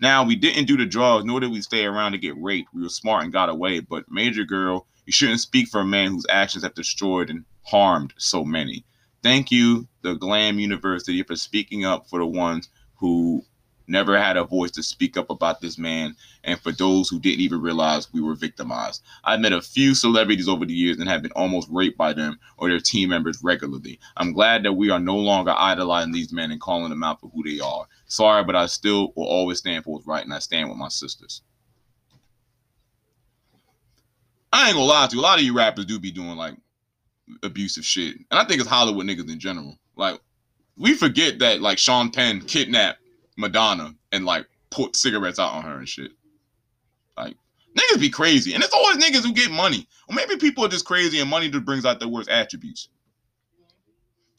Now, 0.00 0.24
we 0.24 0.36
didn't 0.36 0.64
do 0.64 0.78
the 0.78 0.86
drugs, 0.86 1.26
nor 1.26 1.40
did 1.40 1.50
we 1.50 1.60
stay 1.60 1.84
around 1.84 2.12
to 2.12 2.18
get 2.18 2.40
raped. 2.40 2.70
We 2.72 2.82
were 2.82 2.88
smart 2.88 3.24
and 3.24 3.32
got 3.32 3.50
away. 3.50 3.80
But, 3.80 4.10
Major 4.10 4.44
Girl, 4.44 4.86
you 5.04 5.12
shouldn't 5.12 5.40
speak 5.40 5.68
for 5.68 5.80
a 5.80 5.84
man 5.84 6.10
whose 6.10 6.26
actions 6.30 6.64
have 6.64 6.74
destroyed 6.74 7.28
and 7.28 7.44
harmed 7.64 8.14
so 8.16 8.42
many. 8.42 8.86
Thank 9.22 9.50
you, 9.50 9.86
the 10.00 10.14
Glam 10.14 10.58
University, 10.58 11.22
for 11.22 11.36
speaking 11.36 11.84
up 11.84 12.08
for 12.08 12.18
the 12.18 12.26
ones 12.26 12.70
who 12.94 13.44
never 13.90 14.18
had 14.18 14.36
a 14.36 14.44
voice 14.44 14.70
to 14.72 14.82
speak 14.82 15.16
up 15.16 15.28
about 15.28 15.60
this 15.60 15.76
man, 15.76 16.16
and 16.44 16.58
for 16.60 16.72
those 16.72 17.08
who 17.08 17.18
didn't 17.18 17.40
even 17.40 17.60
realize 17.60 18.12
we 18.12 18.20
were 18.20 18.34
victimized. 18.34 19.02
I've 19.24 19.40
met 19.40 19.52
a 19.52 19.60
few 19.60 19.94
celebrities 19.94 20.48
over 20.48 20.64
the 20.64 20.72
years 20.72 20.98
and 20.98 21.08
have 21.08 21.22
been 21.22 21.32
almost 21.32 21.68
raped 21.70 21.98
by 21.98 22.12
them 22.12 22.38
or 22.56 22.68
their 22.68 22.80
team 22.80 23.10
members 23.10 23.42
regularly. 23.42 23.98
I'm 24.16 24.32
glad 24.32 24.62
that 24.62 24.72
we 24.72 24.90
are 24.90 25.00
no 25.00 25.16
longer 25.16 25.54
idolizing 25.56 26.12
these 26.12 26.32
men 26.32 26.50
and 26.50 26.60
calling 26.60 26.90
them 26.90 27.02
out 27.02 27.20
for 27.20 27.28
who 27.28 27.42
they 27.42 27.60
are. 27.60 27.86
Sorry, 28.06 28.44
but 28.44 28.56
I 28.56 28.66
still 28.66 29.12
will 29.16 29.26
always 29.26 29.58
stand 29.58 29.84
for 29.84 29.94
what's 29.94 30.06
right, 30.06 30.24
and 30.24 30.32
I 30.32 30.38
stand 30.38 30.68
with 30.68 30.78
my 30.78 30.88
sisters. 30.88 31.42
I 34.52 34.68
ain't 34.68 34.76
gonna 34.76 34.86
lie 34.86 35.06
to 35.06 35.14
you. 35.14 35.20
A 35.20 35.22
lot 35.22 35.38
of 35.38 35.44
you 35.44 35.54
rappers 35.54 35.86
do 35.86 35.98
be 35.98 36.10
doing 36.10 36.36
like 36.36 36.54
abusive 37.42 37.84
shit, 37.84 38.16
and 38.16 38.38
I 38.38 38.44
think 38.44 38.60
it's 38.60 38.68
Hollywood 38.68 39.06
niggas 39.06 39.30
in 39.30 39.38
general. 39.38 39.76
Like 39.96 40.20
we 40.76 40.94
forget 40.94 41.38
that 41.40 41.60
like 41.60 41.78
Sean 41.78 42.10
Penn 42.10 42.40
kidnapped 42.40 42.98
Madonna 43.36 43.94
and 44.12 44.24
like 44.24 44.46
put 44.70 44.96
cigarettes 44.96 45.38
out 45.38 45.54
on 45.54 45.62
her 45.62 45.78
and 45.78 45.88
shit. 45.88 46.12
Like 47.16 47.36
niggas 47.76 48.00
be 48.00 48.10
crazy, 48.10 48.54
and 48.54 48.62
it's 48.62 48.74
always 48.74 48.98
niggas 48.98 49.24
who 49.24 49.32
get 49.32 49.50
money, 49.50 49.86
or 50.08 50.14
maybe 50.14 50.36
people 50.36 50.64
are 50.64 50.68
just 50.68 50.84
crazy 50.84 51.20
and 51.20 51.30
money 51.30 51.48
just 51.48 51.64
brings 51.64 51.84
out 51.84 52.00
their 52.00 52.08
worst 52.08 52.28
attributes. 52.28 52.88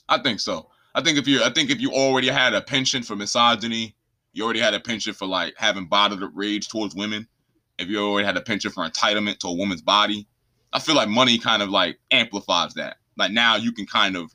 I 0.09 0.17
think 0.19 0.39
so. 0.39 0.69
I 0.93 1.01
think 1.01 1.17
if 1.17 1.27
you, 1.27 1.43
I 1.43 1.49
think 1.49 1.69
if 1.69 1.79
you 1.79 1.91
already 1.91 2.27
had 2.27 2.53
a 2.53 2.61
penchant 2.61 3.05
for 3.05 3.15
misogyny, 3.15 3.95
you 4.33 4.43
already 4.43 4.59
had 4.59 4.73
a 4.73 4.79
penchant 4.79 5.15
for 5.15 5.25
like 5.25 5.53
having 5.57 5.85
bottled 5.85 6.23
rage 6.33 6.67
towards 6.67 6.95
women. 6.95 7.27
If 7.77 7.87
you 7.87 7.99
already 7.99 8.25
had 8.25 8.37
a 8.37 8.41
penchant 8.41 8.73
for 8.73 8.87
entitlement 8.87 9.39
to 9.39 9.47
a 9.47 9.53
woman's 9.53 9.81
body, 9.81 10.27
I 10.73 10.79
feel 10.79 10.95
like 10.95 11.09
money 11.09 11.37
kind 11.37 11.61
of 11.61 11.69
like 11.69 11.97
amplifies 12.11 12.73
that. 12.75 12.97
Like 13.17 13.31
now 13.31 13.55
you 13.55 13.71
can 13.71 13.85
kind 13.85 14.15
of 14.15 14.33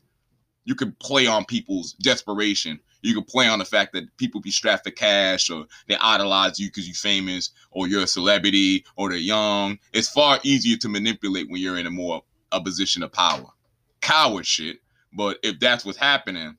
you 0.65 0.75
can 0.75 0.91
play 0.99 1.27
on 1.27 1.45
people's 1.45 1.93
desperation. 1.93 2.79
You 3.01 3.13
can 3.13 3.23
play 3.23 3.47
on 3.47 3.59
the 3.59 3.65
fact 3.65 3.93
that 3.93 4.15
people 4.17 4.41
be 4.41 4.51
strapped 4.51 4.83
for 4.85 4.91
cash 4.91 5.49
or 5.49 5.65
they 5.87 5.95
idolize 6.01 6.59
you 6.59 6.67
because 6.67 6.87
you're 6.87 6.95
famous 6.95 7.51
or 7.71 7.87
you're 7.87 8.03
a 8.03 8.07
celebrity 8.07 8.85
or 8.95 9.09
they're 9.09 9.17
young. 9.17 9.77
It's 9.93 10.09
far 10.09 10.39
easier 10.43 10.77
to 10.77 10.89
manipulate 10.89 11.49
when 11.49 11.61
you're 11.61 11.77
in 11.77 11.87
a 11.87 11.91
more 11.91 12.23
a 12.51 12.61
position 12.61 13.03
of 13.03 13.11
power. 13.11 13.47
Coward 14.01 14.45
shit. 14.45 14.77
But 15.13 15.37
if 15.43 15.59
that's 15.59 15.85
what's 15.85 15.97
happening, 15.97 16.57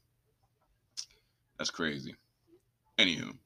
that's 1.59 1.71
crazy. 1.71 2.15
Anywho. 2.99 3.37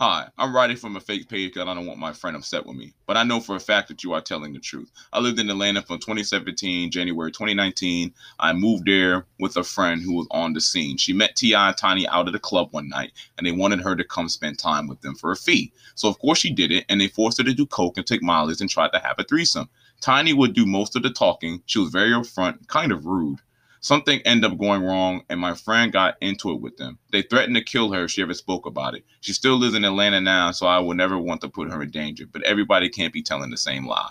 Hi, 0.00 0.28
I'm 0.38 0.54
writing 0.54 0.76
from 0.76 0.94
a 0.94 1.00
fake 1.00 1.28
page 1.28 1.54
because 1.54 1.66
I 1.66 1.74
don't 1.74 1.84
want 1.84 1.98
my 1.98 2.12
friend 2.12 2.36
upset 2.36 2.64
with 2.64 2.76
me. 2.76 2.92
But 3.06 3.16
I 3.16 3.24
know 3.24 3.40
for 3.40 3.56
a 3.56 3.60
fact 3.60 3.88
that 3.88 4.04
you 4.04 4.12
are 4.12 4.20
telling 4.20 4.52
the 4.52 4.60
truth. 4.60 4.92
I 5.12 5.18
lived 5.18 5.40
in 5.40 5.50
Atlanta 5.50 5.82
from 5.82 5.98
2017, 5.98 6.92
January 6.92 7.32
2019. 7.32 8.14
I 8.38 8.52
moved 8.52 8.86
there 8.86 9.26
with 9.40 9.56
a 9.56 9.64
friend 9.64 10.00
who 10.00 10.14
was 10.14 10.28
on 10.30 10.52
the 10.52 10.60
scene. 10.60 10.98
She 10.98 11.12
met 11.12 11.34
T.I. 11.34 11.72
Tiny 11.72 12.06
out 12.06 12.28
at 12.28 12.34
a 12.36 12.38
club 12.38 12.68
one 12.70 12.88
night, 12.88 13.10
and 13.36 13.44
they 13.44 13.50
wanted 13.50 13.80
her 13.80 13.96
to 13.96 14.04
come 14.04 14.28
spend 14.28 14.60
time 14.60 14.86
with 14.86 15.00
them 15.00 15.16
for 15.16 15.32
a 15.32 15.36
fee. 15.36 15.72
So, 15.96 16.08
of 16.08 16.16
course, 16.20 16.38
she 16.38 16.52
did 16.52 16.70
it, 16.70 16.84
and 16.88 17.00
they 17.00 17.08
forced 17.08 17.38
her 17.38 17.44
to 17.44 17.52
do 17.52 17.66
coke 17.66 17.98
and 17.98 18.06
take 18.06 18.22
mollies 18.22 18.60
and 18.60 18.70
tried 18.70 18.92
to 18.92 19.00
have 19.00 19.18
a 19.18 19.24
threesome. 19.24 19.68
Tiny 20.00 20.32
would 20.32 20.54
do 20.54 20.64
most 20.64 20.94
of 20.94 21.02
the 21.02 21.10
talking. 21.10 21.60
She 21.66 21.80
was 21.80 21.90
very 21.90 22.10
upfront, 22.10 22.68
kind 22.68 22.92
of 22.92 23.04
rude. 23.04 23.40
Something 23.80 24.20
ended 24.24 24.50
up 24.50 24.58
going 24.58 24.82
wrong, 24.82 25.22
and 25.28 25.38
my 25.38 25.54
friend 25.54 25.92
got 25.92 26.16
into 26.20 26.50
it 26.50 26.60
with 26.60 26.76
them. 26.76 26.98
They 27.12 27.22
threatened 27.22 27.56
to 27.56 27.62
kill 27.62 27.92
her 27.92 28.04
if 28.04 28.10
she 28.10 28.22
ever 28.22 28.34
spoke 28.34 28.66
about 28.66 28.94
it. 28.94 29.04
She 29.20 29.32
still 29.32 29.56
lives 29.56 29.74
in 29.74 29.84
Atlanta 29.84 30.20
now, 30.20 30.50
so 30.50 30.66
I 30.66 30.78
would 30.78 30.96
never 30.96 31.18
want 31.18 31.40
to 31.42 31.48
put 31.48 31.70
her 31.70 31.82
in 31.82 31.90
danger. 31.90 32.26
But 32.26 32.42
everybody 32.42 32.88
can't 32.88 33.12
be 33.12 33.22
telling 33.22 33.50
the 33.50 33.56
same 33.56 33.86
lie. 33.86 34.10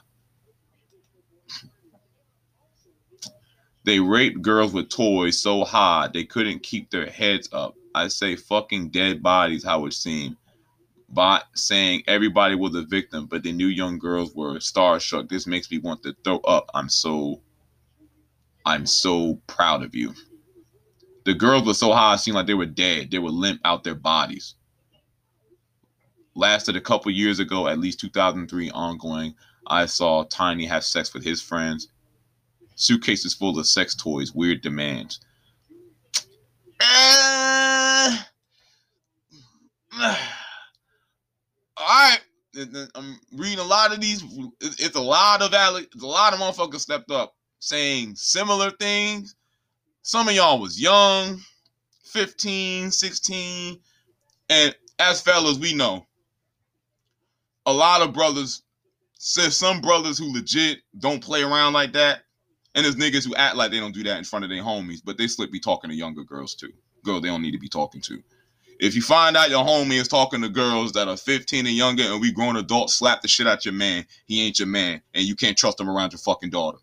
They 3.84 4.00
raped 4.00 4.42
girls 4.42 4.74
with 4.74 4.90
toys 4.90 5.42
so 5.42 5.64
hard 5.64 6.14
they 6.14 6.26
couldn't 6.26 6.64
keep 6.64 6.90
their 6.90 7.08
heads 7.08 7.50
up. 7.54 7.76
I 7.96 8.10
say 8.10 8.36
fucking 8.36 8.90
dead 8.90 9.24
bodies, 9.24 9.64
how 9.64 9.86
it 9.86 9.94
seemed. 9.94 10.38
Bot 11.10 11.46
saying 11.56 12.04
everybody 12.08 12.56
was 12.56 12.76
a 12.76 12.84
victim, 12.84 13.28
but 13.28 13.44
they 13.44 13.54
knew 13.54 13.68
young 13.68 13.98
girls 13.98 14.36
were 14.36 14.56
starstruck. 14.56 15.30
This 15.30 15.48
makes 15.48 15.72
me 15.72 15.80
want 15.80 16.04
to 16.04 16.16
throw 16.24 16.40
up. 16.40 16.70
I'm 16.74 16.90
so 16.90 17.42
I'm 18.68 18.86
so 18.86 19.40
proud 19.48 19.82
of 19.82 19.96
you. 19.96 20.14
The 21.24 21.34
girls 21.34 21.66
were 21.66 21.74
so 21.74 21.94
high, 21.94 22.16
it 22.16 22.18
seemed 22.18 22.36
like 22.36 22.48
they 22.48 22.54
were 22.54 22.66
dead. 22.66 23.10
They 23.10 23.18
were 23.18 23.30
limp 23.30 23.62
out 23.64 23.86
their 23.86 23.96
bodies. 23.96 24.56
Lasted 26.36 26.76
a 26.76 26.82
couple 26.82 27.10
years 27.12 27.40
ago, 27.40 27.70
at 27.70 27.80
least 27.80 28.02
2003 28.02 28.70
ongoing. 28.72 29.36
I 29.68 29.86
saw 29.86 30.26
Tiny 30.26 30.66
have 30.66 30.84
sex 30.84 31.14
with 31.14 31.24
his 31.24 31.42
friends. 31.42 31.88
Suitcases 32.76 33.34
full 33.34 33.58
of 33.58 33.66
sex 33.66 33.96
toys, 33.96 34.34
weird 34.34 34.62
demands. 34.62 35.22
Uh, 36.82 38.18
all 39.98 40.18
right. 41.88 42.20
I'm 42.96 43.18
reading 43.32 43.60
a 43.60 43.64
lot 43.64 43.94
of 43.94 44.02
these. 44.02 44.26
It's 44.60 44.98
a 44.98 45.02
lot 45.02 45.42
of 45.42 45.52
it's 45.54 46.04
a 46.04 46.06
lot 46.06 46.34
of 46.34 46.40
motherfuckers 46.40 46.82
stepped 46.82 47.12
up 47.12 47.37
saying 47.60 48.16
similar 48.16 48.72
things. 48.72 49.36
Some 50.02 50.28
of 50.28 50.36
y'all 50.36 50.60
was 50.60 50.80
young, 50.82 51.40
15, 52.06 52.92
16. 52.92 53.80
And 54.50 54.76
as 55.00 55.22
fellas, 55.22 55.58
we 55.60 55.74
know 55.74 56.06
a 57.66 57.74
lot 57.74 58.02
of 58.02 58.14
brothers, 58.14 58.64
some 59.18 59.82
brothers 59.82 60.18
who 60.18 60.32
legit 60.34 60.80
don't 61.00 61.22
play 61.22 61.44
around 61.44 61.74
like 61.74 61.94
that. 61.94 62.22
And 62.76 62.86
there's 62.86 62.96
niggas 62.96 63.26
who 63.26 63.36
act 63.36 63.56
like 63.56 63.72
they 63.72 63.80
don't 63.80 63.94
do 63.94 64.04
that 64.04 64.18
in 64.18 64.24
front 64.24 64.46
of 64.46 64.50
their 64.50 64.64
homies, 64.64 65.02
but 65.04 65.18
they 65.18 65.28
slip 65.28 65.52
be 65.52 65.60
talking 65.60 65.90
to 65.90 65.96
younger 65.96 66.24
girls 66.24 66.56
too. 66.56 66.72
Girl, 67.04 67.20
they 67.20 67.28
don't 67.28 67.42
need 67.42 67.52
to 67.52 67.60
be 67.60 67.68
talking 67.68 68.02
to. 68.02 68.22
If 68.80 68.96
you 68.96 69.02
find 69.02 69.36
out 69.36 69.50
your 69.50 69.66
homie 69.66 70.00
is 70.00 70.08
talking 70.08 70.42
to 70.44 70.50
girls 70.50 70.92
that 70.92 71.08
are 71.08 71.18
15 71.18 71.66
and 71.66 71.76
younger 71.76 72.04
and 72.04 72.22
we 72.22 72.32
grown 72.32 72.56
adults, 72.56 72.94
slap 72.94 73.24
the 73.24 73.28
shit 73.28 73.48
out 73.48 73.66
your 73.66 73.74
man. 73.74 74.06
He 74.26 74.46
ain't 74.46 74.60
your 74.60 74.68
man, 74.68 75.02
and 75.16 75.24
you 75.26 75.36
can't 75.36 75.58
trust 75.58 75.80
him 75.80 75.90
around 75.90 76.14
your 76.14 76.20
fucking 76.20 76.52
daughter. 76.52 76.78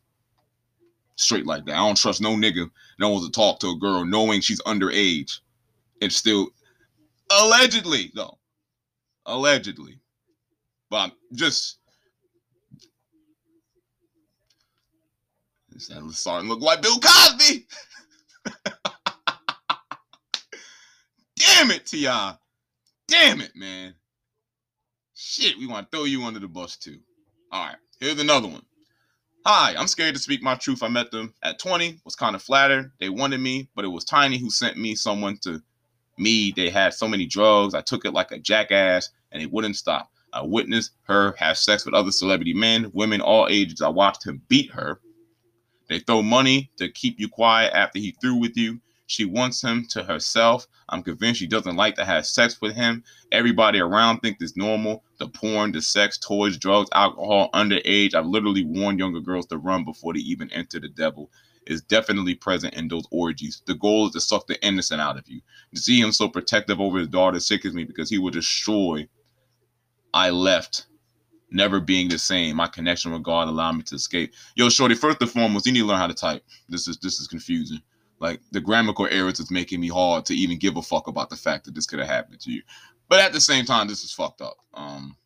Straight 1.16 1.46
like 1.46 1.64
that. 1.66 1.74
I 1.74 1.87
don't 1.87 1.96
trust 1.96 2.20
no 2.20 2.35
nigga 2.35 2.70
that 2.98 3.09
wants 3.09 3.27
to 3.27 3.33
talk 3.33 3.61
to 3.61 3.70
a 3.70 3.79
girl 3.79 4.05
knowing 4.05 4.40
she's 4.40 4.61
underage 4.62 5.40
and 6.00 6.12
still 6.12 6.50
allegedly 7.31 8.11
though. 8.14 8.38
Allegedly. 9.27 10.00
But 10.90 10.96
I'm 10.96 11.12
just 11.33 11.79
This 15.74 15.88
that 15.88 16.09
starting 16.12 16.48
to 16.48 16.55
look 16.55 16.62
like 16.62 16.83
Bill 16.83 17.00
Cosby. 17.00 17.66
Damn 21.37 21.72
it, 21.72 21.85
T.I. 21.85 22.37
Damn 23.09 23.40
it, 23.40 23.57
man. 23.57 23.94
Shit, 25.14 25.59
we 25.59 25.66
want 25.66 25.90
to 25.90 25.96
throw 25.96 26.05
you 26.05 26.22
under 26.22 26.38
the 26.38 26.46
bus 26.46 26.77
too. 26.77 27.00
All 27.50 27.66
right, 27.66 27.77
here's 27.98 28.20
another 28.20 28.46
one. 28.46 28.62
Hi, 29.46 29.74
I'm 29.76 29.88
scared 29.88 30.14
to 30.14 30.20
speak 30.22 30.42
my 30.42 30.54
truth. 30.54 30.83
I 30.83 30.88
met 30.88 31.11
them 31.11 31.35
at 31.42 31.59
20, 31.59 32.00
was 32.07 32.16
kind 32.16 32.35
of 32.35 32.40
flattered. 32.40 32.90
They 32.98 33.11
wanted 33.11 33.40
me, 33.40 33.68
but 33.76 33.85
it 33.85 33.88
was 33.88 34.02
Tiny 34.02 34.38
who 34.38 34.48
sent 34.48 34.78
me 34.78 34.94
someone 34.94 35.37
to 35.42 35.61
me. 36.16 36.50
They 36.57 36.70
had 36.70 36.94
so 36.94 37.07
many 37.07 37.26
drugs. 37.26 37.74
I 37.74 37.83
took 37.83 38.07
it 38.07 38.14
like 38.14 38.33
a 38.33 38.38
jackass 38.38 39.11
and 39.33 39.42
it 39.42 39.52
wouldn't 39.52 39.76
stop. 39.76 40.11
I 40.33 40.40
witnessed 40.40 40.92
her 41.02 41.35
have 41.37 41.59
sex 41.59 41.85
with 41.85 41.94
other 41.94 42.11
celebrity 42.11 42.54
men, 42.54 42.90
women, 42.94 43.20
all 43.20 43.46
ages. 43.50 43.83
I 43.83 43.88
watched 43.88 44.26
him 44.26 44.40
beat 44.48 44.70
her. 44.70 44.98
They 45.90 45.98
throw 45.98 46.22
money 46.22 46.70
to 46.78 46.88
keep 46.88 47.20
you 47.20 47.28
quiet 47.28 47.74
after 47.74 47.98
he 47.98 48.16
threw 48.22 48.37
with 48.37 48.57
you. 48.57 48.80
She 49.07 49.25
wants 49.25 49.62
him 49.62 49.87
to 49.90 50.03
herself. 50.03 50.67
I'm 50.88 51.03
convinced 51.03 51.40
she 51.40 51.47
doesn't 51.47 51.77
like 51.77 51.95
to 51.97 52.05
have 52.05 52.27
sex 52.27 52.61
with 52.61 52.75
him. 52.75 53.05
Everybody 53.33 53.79
around 53.79 54.21
thinks 54.21 54.43
it's 54.43 54.57
normal. 54.57 55.05
The 55.19 55.29
porn, 55.29 55.73
the 55.73 55.83
sex, 55.83 56.19
toys, 56.19 56.57
drugs, 56.57 56.88
alcohol, 56.95 57.51
underage. 57.53 58.14
I've 58.14 58.27
literally 58.27 58.64
warned 58.64 58.99
younger 58.99 59.21
girls 59.21 59.47
to 59.47 59.59
run 59.59 59.85
before 59.85 60.14
they 60.14 60.21
even 60.21 60.51
enter 60.53 60.81
the 60.81 60.88
devil. 60.88 61.31
Is 61.67 61.81
definitely 61.81 62.35
present 62.35 62.75
in 62.75 62.88
those 62.88 63.07
orgies. 63.11 63.62
The 63.64 63.75
goal 63.75 64.07
is 64.07 64.12
to 64.12 64.21
suck 64.21 64.47
the 64.47 64.62
innocent 64.67 65.01
out 65.01 65.19
of 65.19 65.27
you. 65.29 65.40
To 65.75 65.81
see 65.81 65.99
him 65.99 66.12
so 66.12 66.29
protective 66.29 66.79
over 66.79 66.99
his 66.99 67.09
daughter 67.09 67.40
sickens 67.40 67.75
me 67.75 67.85
because 67.85 68.11
he 68.11 68.19
will 68.19 68.31
destroy. 68.31 69.09
I 70.12 70.29
left 70.31 70.87
never 71.51 71.81
being 71.81 72.09
the 72.09 72.19
same. 72.19 72.57
My 72.57 72.67
connection 72.67 73.12
with 73.12 73.23
God 73.23 73.49
allowed 73.49 73.73
me 73.77 73.83
to 73.85 73.95
escape. 73.95 74.35
Yo, 74.57 74.69
Shorty, 74.69 74.95
first 74.95 75.23
and 75.23 75.31
foremost, 75.31 75.67
you 75.67 75.73
need 75.73 75.81
to 75.81 75.87
learn 75.87 75.99
how 75.99 76.07
to 76.07 76.14
type. 76.14 76.45
This 76.69 76.87
is 76.87 76.99
this 76.99 77.19
is 77.19 77.29
confusing. 77.29 77.81
Like 78.20 78.40
the 78.53 78.61
grammatical 78.61 79.09
errors 79.11 79.40
is 79.40 79.50
making 79.50 79.81
me 79.81 79.88
hard 79.88 80.24
to 80.27 80.35
even 80.35 80.59
give 80.59 80.77
a 80.77 80.83
fuck 80.83 81.09
about 81.09 81.31
the 81.31 81.37
fact 81.37 81.64
that 81.64 81.74
this 81.74 81.87
could 81.87 81.98
have 81.98 82.09
happened 82.09 82.40
to 82.40 82.53
you. 82.53 82.62
But 83.09 83.20
at 83.20 83.33
the 83.33 83.40
same 83.40 83.64
time, 83.64 83.88
this 83.88 84.05
is 84.05 84.12
fucked 84.12 84.40
up. 84.40 84.57
Um 84.72 85.16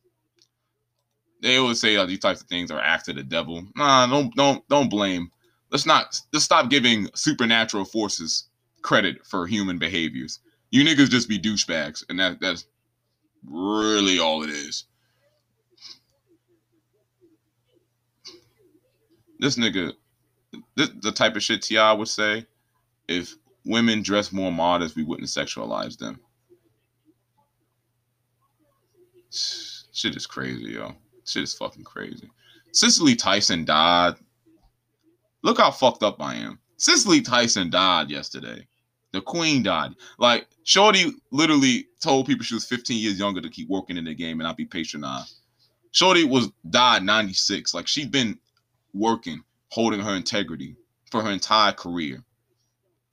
they 1.41 1.57
always 1.57 1.81
say 1.81 1.97
uh, 1.97 2.07
these 2.07 2.19
types 2.19 2.41
of 2.41 2.49
things 2.49 2.71
are 2.71 2.81
after 2.81 3.13
the 3.13 3.23
devil. 3.23 3.65
Nah, 3.77 4.07
don't 4.07 4.35
don't 4.35 4.67
don't 4.69 4.91
blame. 4.91 5.31
Let's 5.71 5.87
not 5.87 6.21
let's 6.33 6.45
stop 6.45 6.71
giving 6.71 7.09
supernatural 7.15 7.85
forces 7.85 8.49
credit 8.83 9.25
for 9.27 9.47
human 9.47 9.79
behaviors. 9.79 10.41
You 10.71 10.85
niggas 10.85 11.11
just 11.11 11.29
be 11.29 11.39
douchebags, 11.39 12.05
and 12.09 12.19
that 12.19 12.41
that's 12.41 12.67
really 13.45 14.19
all 14.19 14.43
it 14.43 14.51
is. 14.51 14.85
This 19.39 19.57
nigga, 19.57 19.93
this 20.75 20.91
the 21.01 21.13
type 21.13 21.37
of 21.37 21.43
shit 21.43 21.63
Ti 21.63 21.95
would 21.97 22.09
say 22.09 22.47
if 23.09 23.35
women 23.65 24.03
dress 24.03 24.33
more 24.33 24.53
modest, 24.53 24.97
we 24.97 25.03
wouldn't 25.03 25.29
sexualize 25.29 25.99
them. 25.99 26.21
Shit 29.31 30.17
is 30.17 30.27
crazy, 30.27 30.73
yo. 30.73 30.93
Shit 31.25 31.43
is 31.43 31.55
fucking 31.55 31.85
crazy. 31.85 32.31
Cicely 32.73 33.17
Tyson 33.17 33.65
died. 33.65 34.15
Look 35.43 35.59
how 35.59 35.71
fucked 35.71 36.03
up 36.03 36.21
I 36.21 36.35
am. 36.37 36.59
Cicely 36.77 37.21
Tyson 37.21 37.71
died 37.71 38.11
yesterday. 38.11 38.67
The 39.13 39.21
queen 39.21 39.63
died. 39.63 39.93
Like, 40.19 40.47
Shorty 40.65 41.13
literally 41.33 41.87
told 42.01 42.27
people 42.27 42.45
she 42.45 42.55
was 42.55 42.67
15 42.67 42.99
years 42.99 43.19
younger 43.19 43.41
to 43.41 43.49
keep 43.49 43.69
working 43.69 43.97
in 43.97 44.05
the 44.05 44.15
game 44.15 44.39
and 44.41 44.47
not 44.47 44.57
be 44.57 44.67
patronized. 44.67 45.41
Shorty 45.93 46.25
was 46.25 46.51
died 46.71 47.03
96. 47.03 47.73
Like, 47.73 47.89
she's 47.89 48.07
been 48.07 48.39
working, 48.93 49.43
holding 49.71 50.01
her 50.01 50.15
integrity 50.15 50.77
for 51.11 51.23
her 51.23 51.31
entire 51.31 51.73
career. 51.73 52.23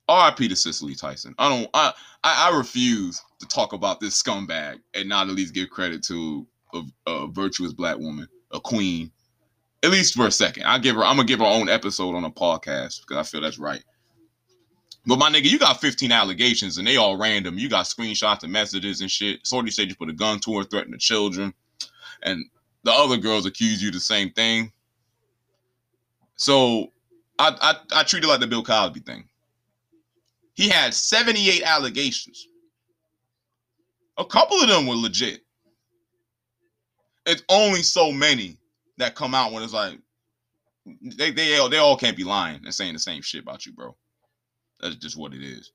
R.I.P. 0.08 0.48
to 0.48 0.56
Cicely 0.56 0.94
Tyson. 0.94 1.34
I 1.38 1.48
don't. 1.48 1.68
I, 1.74 1.92
I 2.22 2.48
I 2.50 2.56
refuse 2.56 3.22
to 3.40 3.46
talk 3.46 3.72
about 3.72 4.00
this 4.00 4.20
scumbag 4.20 4.78
and 4.94 5.08
not 5.08 5.28
at 5.28 5.34
least 5.34 5.54
give 5.54 5.70
credit 5.70 6.02
to 6.04 6.46
a, 6.74 6.82
a 7.06 7.26
virtuous 7.28 7.72
black 7.72 7.98
woman, 7.98 8.28
a 8.52 8.60
queen, 8.60 9.10
at 9.82 9.90
least 9.90 10.14
for 10.14 10.26
a 10.26 10.30
second. 10.30 10.64
I 10.64 10.78
give 10.78 10.96
her. 10.96 11.04
I'm 11.04 11.16
gonna 11.16 11.26
give 11.26 11.40
her 11.40 11.46
own 11.46 11.68
episode 11.68 12.14
on 12.14 12.24
a 12.24 12.30
podcast 12.30 13.00
because 13.00 13.16
I 13.16 13.22
feel 13.24 13.40
that's 13.40 13.58
right. 13.58 13.82
But 15.06 15.18
my 15.18 15.30
nigga, 15.30 15.44
you 15.44 15.58
got 15.58 15.80
15 15.80 16.10
allegations 16.10 16.78
and 16.78 16.86
they 16.86 16.96
all 16.96 17.16
random. 17.16 17.58
You 17.58 17.68
got 17.68 17.84
screenshots 17.84 18.42
and 18.42 18.52
messages 18.52 19.00
and 19.00 19.10
shit. 19.10 19.46
Sorty 19.46 19.70
said 19.70 19.88
you 19.88 19.94
put 19.94 20.10
a 20.10 20.12
gun 20.12 20.40
to 20.40 20.58
her, 20.58 20.64
threatened 20.64 20.94
the 20.94 20.98
children, 20.98 21.54
and 22.22 22.44
the 22.82 22.90
other 22.90 23.16
girls 23.16 23.46
accuse 23.46 23.82
you 23.82 23.92
the 23.92 24.00
same 24.00 24.30
thing. 24.32 24.72
So 26.36 26.92
I 27.38 27.56
I, 27.60 28.00
I 28.00 28.02
treat 28.04 28.24
it 28.24 28.28
like 28.28 28.40
the 28.40 28.46
Bill 28.46 28.62
Cosby 28.62 29.00
thing. 29.00 29.25
He 30.56 30.70
had 30.70 30.94
78 30.94 31.62
allegations. 31.64 32.48
A 34.18 34.24
couple 34.24 34.58
of 34.60 34.68
them 34.68 34.86
were 34.86 34.94
legit. 34.94 35.42
It's 37.26 37.42
only 37.50 37.82
so 37.82 38.10
many 38.10 38.56
that 38.96 39.14
come 39.14 39.34
out 39.34 39.52
when 39.52 39.62
it's 39.62 39.74
like 39.74 39.98
they 41.02 41.30
they 41.30 41.58
all, 41.58 41.68
they 41.68 41.76
all 41.76 41.96
can't 41.96 42.16
be 42.16 42.24
lying 42.24 42.60
and 42.64 42.74
saying 42.74 42.94
the 42.94 42.98
same 42.98 43.20
shit 43.20 43.42
about 43.42 43.66
you, 43.66 43.72
bro. 43.72 43.94
That's 44.80 44.96
just 44.96 45.16
what 45.18 45.34
it 45.34 45.42
is. 45.42 45.72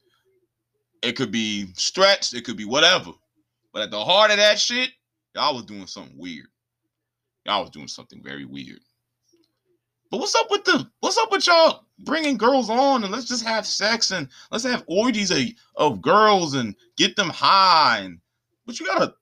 It 1.03 1.15
could 1.15 1.31
be 1.31 1.67
stretched, 1.75 2.33
it 2.33 2.45
could 2.45 2.57
be 2.57 2.65
whatever. 2.65 3.11
But 3.73 3.83
at 3.83 3.91
the 3.91 4.03
heart 4.03 4.31
of 4.31 4.37
that 4.37 4.59
shit, 4.59 4.89
y'all 5.35 5.53
was 5.55 5.65
doing 5.65 5.87
something 5.87 6.17
weird. 6.17 6.47
Y'all 7.45 7.61
was 7.61 7.69
doing 7.69 7.87
something 7.87 8.21
very 8.23 8.45
weird. 8.45 8.79
But 10.09 10.19
what's 10.19 10.35
up 10.35 10.49
with 10.49 10.63
the 10.63 10.89
what's 11.01 11.17
up 11.17 11.31
with 11.31 11.45
y'all 11.45 11.85
bringing 12.03 12.37
girls 12.37 12.69
on 12.69 13.03
and 13.03 13.11
let's 13.11 13.27
just 13.27 13.45
have 13.45 13.65
sex 13.65 14.11
and 14.11 14.27
let's 14.51 14.63
have 14.63 14.83
orgies 14.87 15.31
of, 15.31 15.39
of 15.75 16.01
girls 16.01 16.53
and 16.53 16.75
get 16.97 17.15
them 17.15 17.29
high 17.29 17.99
and 17.99 18.19
but 18.65 18.79
you 18.79 18.85
got 18.85 19.01
a 19.01 19.13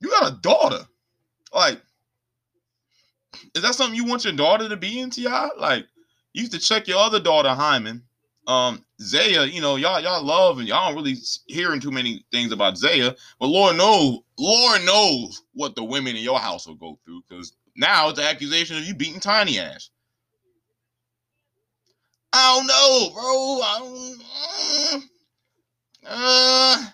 you 0.00 0.10
got 0.10 0.32
a 0.32 0.36
daughter. 0.40 0.84
Like 1.54 1.80
is 3.54 3.62
that 3.62 3.74
something 3.74 3.96
you 3.96 4.04
want 4.04 4.24
your 4.24 4.32
daughter 4.32 4.68
to 4.68 4.76
be 4.76 5.00
in, 5.00 5.10
Ti? 5.10 5.26
Like 5.58 5.86
you 6.32 6.42
used 6.42 6.52
to 6.52 6.58
check 6.58 6.88
your 6.88 6.98
other 6.98 7.20
daughter 7.20 7.50
hymen. 7.50 8.02
Um 8.46 8.84
Zaya, 9.00 9.44
you 9.44 9.60
know, 9.60 9.76
y'all 9.76 10.00
y'all 10.00 10.22
love 10.22 10.58
and 10.58 10.68
y'all 10.68 10.88
don't 10.88 11.02
really 11.02 11.18
hearing 11.46 11.80
too 11.80 11.90
many 11.90 12.24
things 12.32 12.52
about 12.52 12.78
Zaya, 12.78 13.12
but 13.38 13.46
Lord 13.48 13.76
knows, 13.76 14.20
Lord 14.38 14.84
knows 14.84 15.42
what 15.52 15.74
the 15.74 15.84
women 15.84 16.16
in 16.16 16.22
your 16.22 16.38
house 16.38 16.66
will 16.66 16.76
go 16.76 16.98
through 17.04 17.22
because 17.28 17.52
now 17.76 18.08
it's 18.08 18.18
the 18.18 18.24
accusation 18.24 18.76
of 18.76 18.84
you 18.84 18.94
beating 18.94 19.20
tiny 19.20 19.58
ass. 19.58 19.90
I 22.38 22.54
don't 22.54 22.66
know, 22.66 23.10
bro. 23.14 23.60
I 23.62 23.78
don't. 23.78 25.04
Uh, 26.08 26.84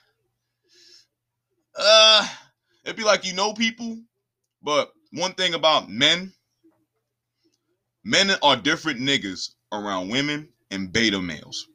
uh, 1.76 2.28
it'd 2.84 2.96
be 2.96 3.02
like 3.02 3.26
you 3.26 3.34
know 3.34 3.52
people, 3.52 3.98
but 4.62 4.92
one 5.12 5.32
thing 5.32 5.54
about 5.54 5.90
men, 5.90 6.32
men 8.04 8.30
are 8.42 8.54
different 8.54 9.00
niggas 9.00 9.50
around 9.72 10.10
women 10.10 10.48
and 10.70 10.92
beta 10.92 11.20
males. 11.20 11.66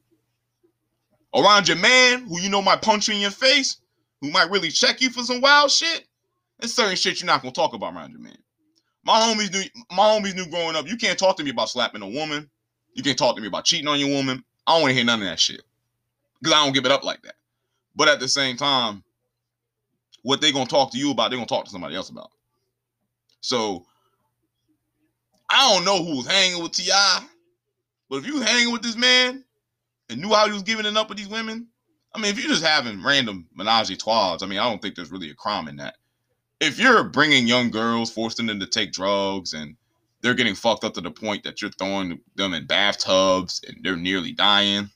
Around 1.35 1.67
your 1.67 1.77
man, 1.77 2.25
who 2.25 2.39
you 2.39 2.49
know 2.49 2.61
might 2.61 2.81
punch 2.81 3.09
you 3.09 3.15
in 3.15 3.21
your 3.21 3.31
face, 3.31 3.81
who 4.21 4.31
might 4.31 4.49
really 4.49 4.69
check 4.69 5.01
you 5.01 5.09
for 5.09 5.23
some 5.23 5.41
wild 5.41 5.71
shit, 5.71 6.07
there's 6.59 6.73
certain 6.73 6.95
shit 6.95 7.19
you're 7.19 7.27
not 7.27 7.41
gonna 7.41 7.51
talk 7.51 7.73
about 7.73 7.93
around 7.93 8.11
your 8.11 8.21
man. 8.21 8.37
My 9.03 9.19
homies 9.19 9.51
knew 9.51 9.63
my 9.91 10.03
homies 10.03 10.35
knew 10.35 10.49
growing 10.49 10.77
up, 10.77 10.87
you 10.87 10.95
can't 10.95 11.19
talk 11.19 11.35
to 11.35 11.43
me 11.43 11.49
about 11.49 11.69
slapping 11.69 12.01
a 12.01 12.07
woman. 12.07 12.49
You 12.97 13.03
can't 13.03 13.17
talk 13.17 13.35
to 13.35 13.41
me 13.41 13.47
about 13.47 13.63
cheating 13.63 13.87
on 13.87 13.99
your 13.99 14.09
woman. 14.09 14.43
I 14.65 14.73
don't 14.73 14.81
want 14.81 14.89
to 14.89 14.95
hear 14.95 15.05
none 15.05 15.21
of 15.21 15.27
that 15.27 15.39
shit. 15.39 15.61
Because 16.41 16.53
I 16.53 16.65
don't 16.65 16.73
give 16.73 16.85
it 16.85 16.91
up 16.91 17.03
like 17.03 17.21
that. 17.21 17.35
But 17.95 18.07
at 18.07 18.19
the 18.19 18.27
same 18.27 18.57
time, 18.57 19.03
what 20.23 20.41
they 20.41 20.51
gonna 20.51 20.65
talk 20.65 20.91
to 20.91 20.97
you 20.97 21.11
about, 21.11 21.29
they're 21.29 21.37
gonna 21.37 21.45
talk 21.45 21.65
to 21.65 21.71
somebody 21.71 21.95
else 21.95 22.09
about. 22.09 22.31
So 23.39 23.85
I 25.47 25.71
don't 25.71 25.85
know 25.85 26.03
who 26.03 26.17
was 26.17 26.27
hanging 26.27 26.61
with 26.61 26.71
T.I., 26.71 27.23
but 28.09 28.17
if 28.17 28.25
you 28.25 28.41
hanging 28.41 28.73
with 28.73 28.81
this 28.81 28.97
man 28.97 29.43
and 30.09 30.19
knew 30.19 30.33
how 30.33 30.47
he 30.47 30.53
was 30.53 30.63
giving 30.63 30.85
it 30.87 30.97
up 30.97 31.07
with 31.07 31.19
these 31.19 31.27
women, 31.27 31.67
I 32.15 32.19
mean, 32.19 32.31
if 32.31 32.39
you're 32.39 32.49
just 32.49 32.65
having 32.65 33.03
random 33.03 33.47
menage 33.53 33.91
a 33.91 34.09
I 34.09 34.45
mean, 34.47 34.57
I 34.57 34.67
don't 34.67 34.81
think 34.81 34.95
there's 34.95 35.11
really 35.11 35.29
a 35.29 35.35
crime 35.35 35.67
in 35.67 35.75
that. 35.75 35.97
If 36.59 36.79
you're 36.79 37.03
bringing 37.03 37.45
young 37.45 37.69
girls, 37.69 38.11
forcing 38.11 38.47
them 38.47 38.59
to 38.59 38.65
take 38.65 38.91
drugs, 38.91 39.53
and 39.53 39.75
they're 40.21 40.33
getting 40.33 40.55
fucked 40.55 40.83
up 40.83 40.93
to 40.95 41.01
the 41.01 41.11
point 41.11 41.43
that 41.43 41.61
you're 41.61 41.71
throwing 41.71 42.19
them 42.35 42.53
in 42.53 42.65
bathtubs 42.65 43.61
and 43.67 43.77
they're 43.83 43.95
nearly 43.95 44.31
dying, 44.31 44.89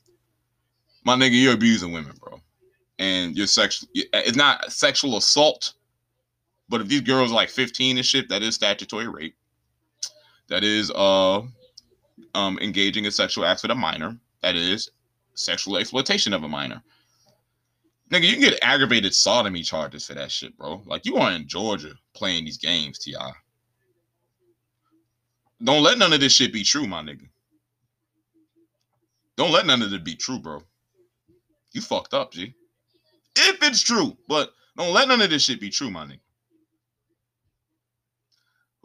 my 1.04 1.16
nigga, 1.16 1.40
you're 1.40 1.54
abusing 1.54 1.92
women, 1.92 2.12
bro. 2.20 2.40
And 2.98 3.36
you're 3.36 3.46
sexual. 3.46 3.88
It's 3.94 4.36
not 4.36 4.70
sexual 4.72 5.16
assault, 5.16 5.74
but 6.68 6.80
if 6.80 6.88
these 6.88 7.00
girls 7.00 7.32
are 7.32 7.34
like 7.34 7.50
15 7.50 7.96
and 7.96 8.06
shit, 8.06 8.28
that 8.28 8.42
is 8.42 8.54
statutory 8.54 9.08
rape. 9.08 9.34
That 10.48 10.64
is 10.64 10.90
uh 10.90 11.42
um 12.34 12.58
engaging 12.60 13.04
in 13.04 13.10
sexual 13.10 13.44
acts 13.44 13.62
with 13.62 13.70
a 13.70 13.74
minor. 13.74 14.16
That 14.42 14.54
is 14.54 14.90
sexual 15.34 15.76
exploitation 15.76 16.32
of 16.32 16.44
a 16.44 16.48
minor. 16.48 16.82
Nigga, 18.10 18.26
you 18.26 18.32
can 18.32 18.42
get 18.42 18.58
aggravated 18.62 19.14
sodomy 19.14 19.62
charges 19.62 20.06
for 20.06 20.14
that 20.14 20.30
shit, 20.30 20.56
bro. 20.58 20.82
Like 20.84 21.06
you 21.06 21.16
are 21.16 21.32
in 21.32 21.48
Georgia 21.48 21.94
playing 22.14 22.44
these 22.44 22.58
games, 22.58 22.98
Ti. 22.98 23.14
Don't 25.62 25.82
let 25.82 25.98
none 25.98 26.12
of 26.12 26.20
this 26.20 26.32
shit 26.32 26.52
be 26.52 26.64
true, 26.64 26.86
my 26.86 27.02
nigga. 27.02 27.28
Don't 29.36 29.52
let 29.52 29.66
none 29.66 29.82
of 29.82 29.92
it 29.92 30.04
be 30.04 30.14
true, 30.14 30.38
bro. 30.38 30.62
You 31.72 31.80
fucked 31.80 32.14
up, 32.14 32.32
G. 32.32 32.54
If 33.36 33.62
it's 33.62 33.82
true, 33.82 34.16
but 34.28 34.52
don't 34.76 34.92
let 34.92 35.08
none 35.08 35.20
of 35.22 35.30
this 35.30 35.44
shit 35.44 35.60
be 35.60 35.70
true, 35.70 35.90
my 35.90 36.04
nigga. 36.04 36.18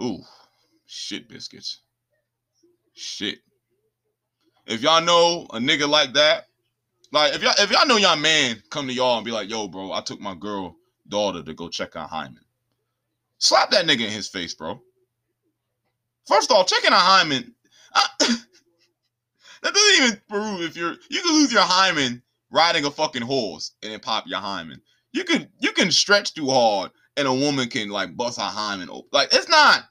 Ooh, 0.02 0.22
shit 0.86 1.28
biscuits. 1.28 1.80
Shit. 2.94 3.40
If 4.68 4.82
y'all 4.82 5.02
know 5.02 5.48
a 5.52 5.58
nigga 5.60 5.88
like 5.88 6.14
that, 6.14 6.48
like 7.12 7.34
if 7.34 7.42
y'all 7.42 7.54
if 7.58 7.72
y'all 7.72 7.88
know 7.88 7.98
y'all 7.98 8.18
man 8.18 8.62
come 8.70 8.88
to 8.88 8.94
y'all 8.94 9.18
and 9.18 9.26
be 9.26 9.32
like, 9.32 9.50
yo, 9.50 9.68
bro, 9.68 9.92
I 9.92 10.02
took 10.02 10.20
my 10.20 10.36
girl 10.36 10.76
daughter 11.08 11.42
to 11.42 11.54
go 11.54 11.70
check 11.70 11.96
out 11.96 12.10
hymen. 12.10 12.44
Slap 13.40 13.72
that 13.72 13.86
nigga 13.86 14.06
in 14.06 14.12
his 14.12 14.28
face, 14.28 14.54
bro. 14.54 14.82
First 16.28 16.52
of 16.52 16.58
off, 16.58 16.68
checking 16.68 16.92
out 16.92 17.02
hymen. 17.02 17.54
I, 17.96 18.06
that 19.64 19.74
doesn't 19.74 20.06
even 20.06 20.22
prove 20.30 20.62
if 20.62 20.76
you're 20.76 20.96
you 21.10 21.22
can 21.22 21.34
lose 21.34 21.52
your 21.52 21.64
hymen 21.64 22.22
riding 22.52 22.86
a 22.86 22.92
fucking 22.92 23.22
horse 23.22 23.72
and 23.82 24.02
pop 24.02 24.26
your 24.28 24.40
hymen. 24.40 24.82
You 25.14 25.24
can 25.24 25.48
you 25.60 25.72
can 25.72 25.92
stretch 25.92 26.34
too 26.34 26.50
hard 26.50 26.92
and 27.16 27.28
a 27.28 27.34
woman 27.34 27.70
can 27.70 27.90
like 27.90 28.16
bust 28.16 28.40
her 28.40 28.46
hymen 28.46 28.90
open. 28.90 29.10
Like 29.12 29.30
it's 29.34 29.50
not 29.50 29.86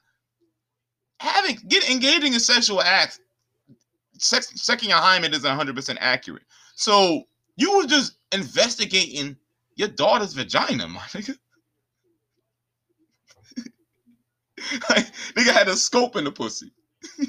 having 1.19 1.57
get 1.67 1.89
engaging 1.89 2.33
in 2.33 2.39
sexual 2.39 2.81
acts. 2.81 3.19
Sex, 4.19 4.65
checking 4.65 4.89
your 4.89 4.99
hymen 4.99 5.33
isn't 5.33 5.47
100 5.47 5.75
percent 5.75 5.99
accurate. 6.01 6.43
So 6.75 7.23
you 7.55 7.77
were 7.77 7.85
just 7.85 8.17
investigating 8.31 9.35
your 9.75 9.89
daughter's 9.89 10.33
vagina, 10.33 10.87
my 10.87 11.01
nigga. 11.01 11.37
like, 14.89 15.05
nigga 15.35 15.53
had 15.53 15.67
a 15.67 15.75
scope 15.75 16.15
in 16.15 16.23
the 16.23 16.31
pussy. 16.31 16.71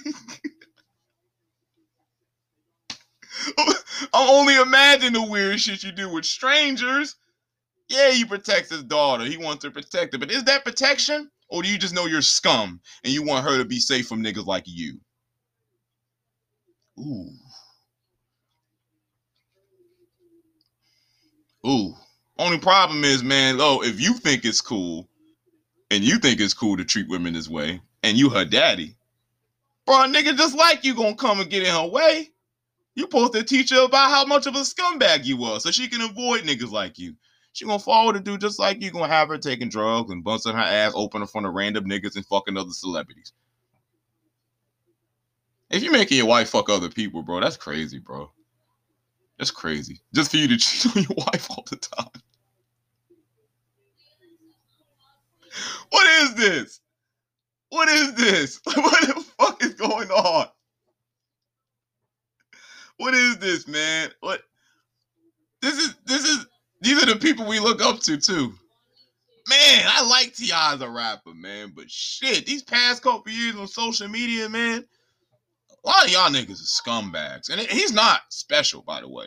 I'm 3.58 4.28
only 4.28 4.56
imagine 4.56 5.12
the 5.12 5.22
weird 5.22 5.60
shit 5.60 5.82
you 5.82 5.92
do 5.92 6.12
with 6.12 6.24
strangers. 6.24 7.16
Yeah, 7.88 8.10
he 8.10 8.24
protects 8.24 8.70
his 8.70 8.84
daughter. 8.84 9.24
He 9.24 9.36
wants 9.36 9.64
to 9.64 9.70
protect 9.70 10.14
her. 10.14 10.18
But 10.18 10.30
is 10.30 10.44
that 10.44 10.64
protection? 10.64 11.30
Or 11.48 11.62
do 11.62 11.70
you 11.70 11.78
just 11.78 11.94
know 11.94 12.06
you're 12.06 12.22
scum 12.22 12.80
and 13.04 13.12
you 13.12 13.22
want 13.22 13.46
her 13.46 13.58
to 13.58 13.64
be 13.64 13.80
safe 13.80 14.08
from 14.08 14.22
niggas 14.22 14.46
like 14.46 14.64
you? 14.66 14.98
Ooh. 16.98 17.30
Ooh. 21.66 21.94
Only 22.38 22.58
problem 22.58 23.04
is, 23.04 23.22
man, 23.22 23.58
oh, 23.60 23.82
if 23.82 24.00
you 24.00 24.14
think 24.14 24.44
it's 24.44 24.60
cool 24.60 25.08
and 25.90 26.04
you 26.04 26.18
think 26.18 26.40
it's 26.40 26.54
cool 26.54 26.76
to 26.76 26.84
treat 26.84 27.08
women 27.08 27.34
this 27.34 27.48
way, 27.48 27.80
and 28.02 28.16
you 28.16 28.30
her 28.30 28.44
daddy, 28.44 28.96
bro, 29.86 29.96
nigga 30.04 30.36
just 30.36 30.56
like 30.56 30.84
you 30.84 30.94
gonna 30.94 31.16
come 31.16 31.40
and 31.40 31.50
get 31.50 31.66
in 31.66 31.74
her 31.74 31.86
way. 31.86 32.30
You 32.94 33.04
supposed 33.04 33.34
to 33.34 33.44
teach 33.44 33.70
her 33.70 33.84
about 33.84 34.10
how 34.10 34.24
much 34.24 34.46
of 34.46 34.56
a 34.56 34.60
scumbag 34.60 35.24
you 35.24 35.36
was 35.36 35.62
so 35.62 35.70
she 35.70 35.88
can 35.88 36.00
avoid 36.00 36.42
niggas 36.42 36.72
like 36.72 36.98
you. 36.98 37.14
She 37.52 37.64
gonna 37.64 37.78
follow 37.78 38.12
the 38.12 38.20
dude 38.20 38.40
just 38.40 38.58
like 38.58 38.82
you, 38.82 38.90
gonna 38.90 39.08
have 39.08 39.28
her 39.28 39.38
taking 39.38 39.68
drugs 39.68 40.10
and 40.10 40.24
busting 40.24 40.52
her 40.54 40.58
ass 40.58 40.92
open 40.94 41.22
in 41.22 41.28
front 41.28 41.46
of 41.46 41.54
random 41.54 41.84
niggas 41.84 42.16
and 42.16 42.26
fucking 42.26 42.56
other 42.56 42.70
celebrities. 42.70 43.32
If 45.70 45.82
you're 45.82 45.92
making 45.92 46.16
your 46.16 46.26
wife 46.26 46.50
fuck 46.50 46.70
other 46.70 46.88
people, 46.88 47.22
bro, 47.22 47.40
that's 47.40 47.56
crazy, 47.56 47.98
bro. 47.98 48.30
That's 49.38 49.50
crazy. 49.50 50.00
Just 50.14 50.30
for 50.30 50.38
you 50.38 50.48
to 50.48 50.56
cheat 50.58 50.96
on 50.96 51.02
your 51.02 51.26
wife 51.26 51.50
all 51.50 51.64
the 51.70 51.76
time. 51.76 52.22
What 55.90 56.06
is 56.22 56.34
this? 56.34 56.80
What 57.70 57.88
is 57.88 58.14
this? 58.14 58.60
What 58.76 59.06
the 59.06 59.24
fuck 59.38 59.62
is 59.62 59.74
going 59.74 60.10
on? 60.10 60.46
What 62.98 63.14
is 63.14 63.38
this, 63.38 63.68
man? 63.68 64.10
What? 64.20 64.42
This 65.62 65.78
is 65.78 65.94
this 66.04 66.24
is 66.24 66.46
these 66.80 67.02
are 67.02 67.06
the 67.06 67.16
people 67.16 67.46
we 67.46 67.60
look 67.60 67.82
up 67.82 68.00
to 68.00 68.16
too. 68.16 68.52
Man, 69.48 69.84
I 69.86 70.06
like 70.06 70.34
T.I. 70.34 70.74
as 70.74 70.82
a 70.82 70.90
rapper, 70.90 71.32
man, 71.32 71.72
but 71.74 71.90
shit, 71.90 72.44
these 72.44 72.62
past 72.62 73.02
couple 73.02 73.32
years 73.32 73.56
on 73.56 73.66
social 73.66 74.06
media, 74.06 74.46
man, 74.48 74.84
a 75.84 75.88
lot 75.88 76.04
of 76.04 76.12
y'all 76.12 76.28
niggas 76.28 76.60
are 76.60 76.82
scumbags, 76.90 77.48
and 77.48 77.60
he's 77.62 77.92
not 77.92 78.20
special, 78.28 78.82
by 78.82 79.00
the 79.00 79.08
way. 79.08 79.26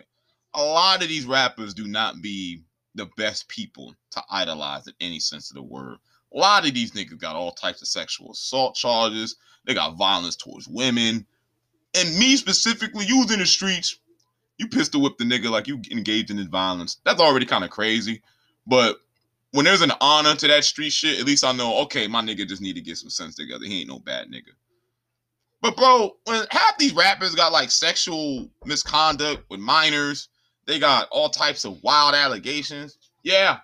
A 0.53 0.63
lot 0.63 1.01
of 1.01 1.07
these 1.09 1.25
rappers 1.25 1.73
do 1.73 1.87
not 1.87 2.21
be 2.21 2.61
the 2.93 3.07
best 3.17 3.47
people 3.47 3.95
to 4.11 4.21
idolize 4.29 4.85
in 4.87 4.93
any 5.01 5.19
sense 5.19 5.49
of 5.49 5.55
the 5.55 5.63
word. 5.63 5.97
A 6.33 6.37
lot 6.37 6.67
of 6.67 6.73
these 6.73 6.91
niggas 6.91 7.19
got 7.19 7.35
all 7.35 7.51
types 7.51 7.81
of 7.81 7.87
sexual 7.87 8.31
assault 8.31 8.75
charges. 8.75 9.35
They 9.65 9.73
got 9.73 9.97
violence 9.97 10.35
towards 10.35 10.67
women. 10.67 11.25
And 11.93 12.17
me 12.17 12.37
specifically, 12.37 13.05
you 13.05 13.19
was 13.19 13.31
in 13.31 13.39
the 13.39 13.45
streets, 13.45 13.97
you 14.57 14.67
pistol 14.67 15.01
whip 15.01 15.17
the 15.17 15.25
nigga 15.25 15.49
like 15.49 15.67
you 15.67 15.81
engaged 15.91 16.31
in 16.31 16.47
violence. 16.49 16.97
That's 17.03 17.19
already 17.19 17.45
kind 17.45 17.63
of 17.63 17.69
crazy. 17.69 18.21
But 18.65 18.97
when 19.51 19.65
there's 19.65 19.81
an 19.81 19.91
honor 19.99 20.35
to 20.35 20.47
that 20.47 20.63
street 20.63 20.93
shit, 20.93 21.19
at 21.19 21.25
least 21.25 21.43
I 21.43 21.51
know, 21.51 21.81
okay, 21.81 22.07
my 22.07 22.21
nigga 22.21 22.47
just 22.47 22.61
need 22.61 22.75
to 22.75 22.81
get 22.81 22.97
some 22.97 23.09
sense 23.09 23.35
together. 23.35 23.65
He 23.65 23.81
ain't 23.81 23.89
no 23.89 23.99
bad 23.99 24.27
nigga. 24.27 24.53
But 25.61 25.75
bro, 25.75 26.15
when 26.25 26.45
half 26.49 26.77
these 26.77 26.93
rappers 26.93 27.35
got 27.35 27.51
like 27.51 27.69
sexual 27.69 28.49
misconduct 28.65 29.43
with 29.49 29.59
minors, 29.59 30.29
they 30.65 30.79
got 30.79 31.07
all 31.11 31.29
types 31.29 31.65
of 31.65 31.81
wild 31.83 32.15
allegations. 32.15 32.97
Yeah. 33.23 33.57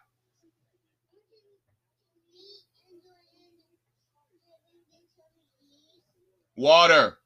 Water. 6.58 7.20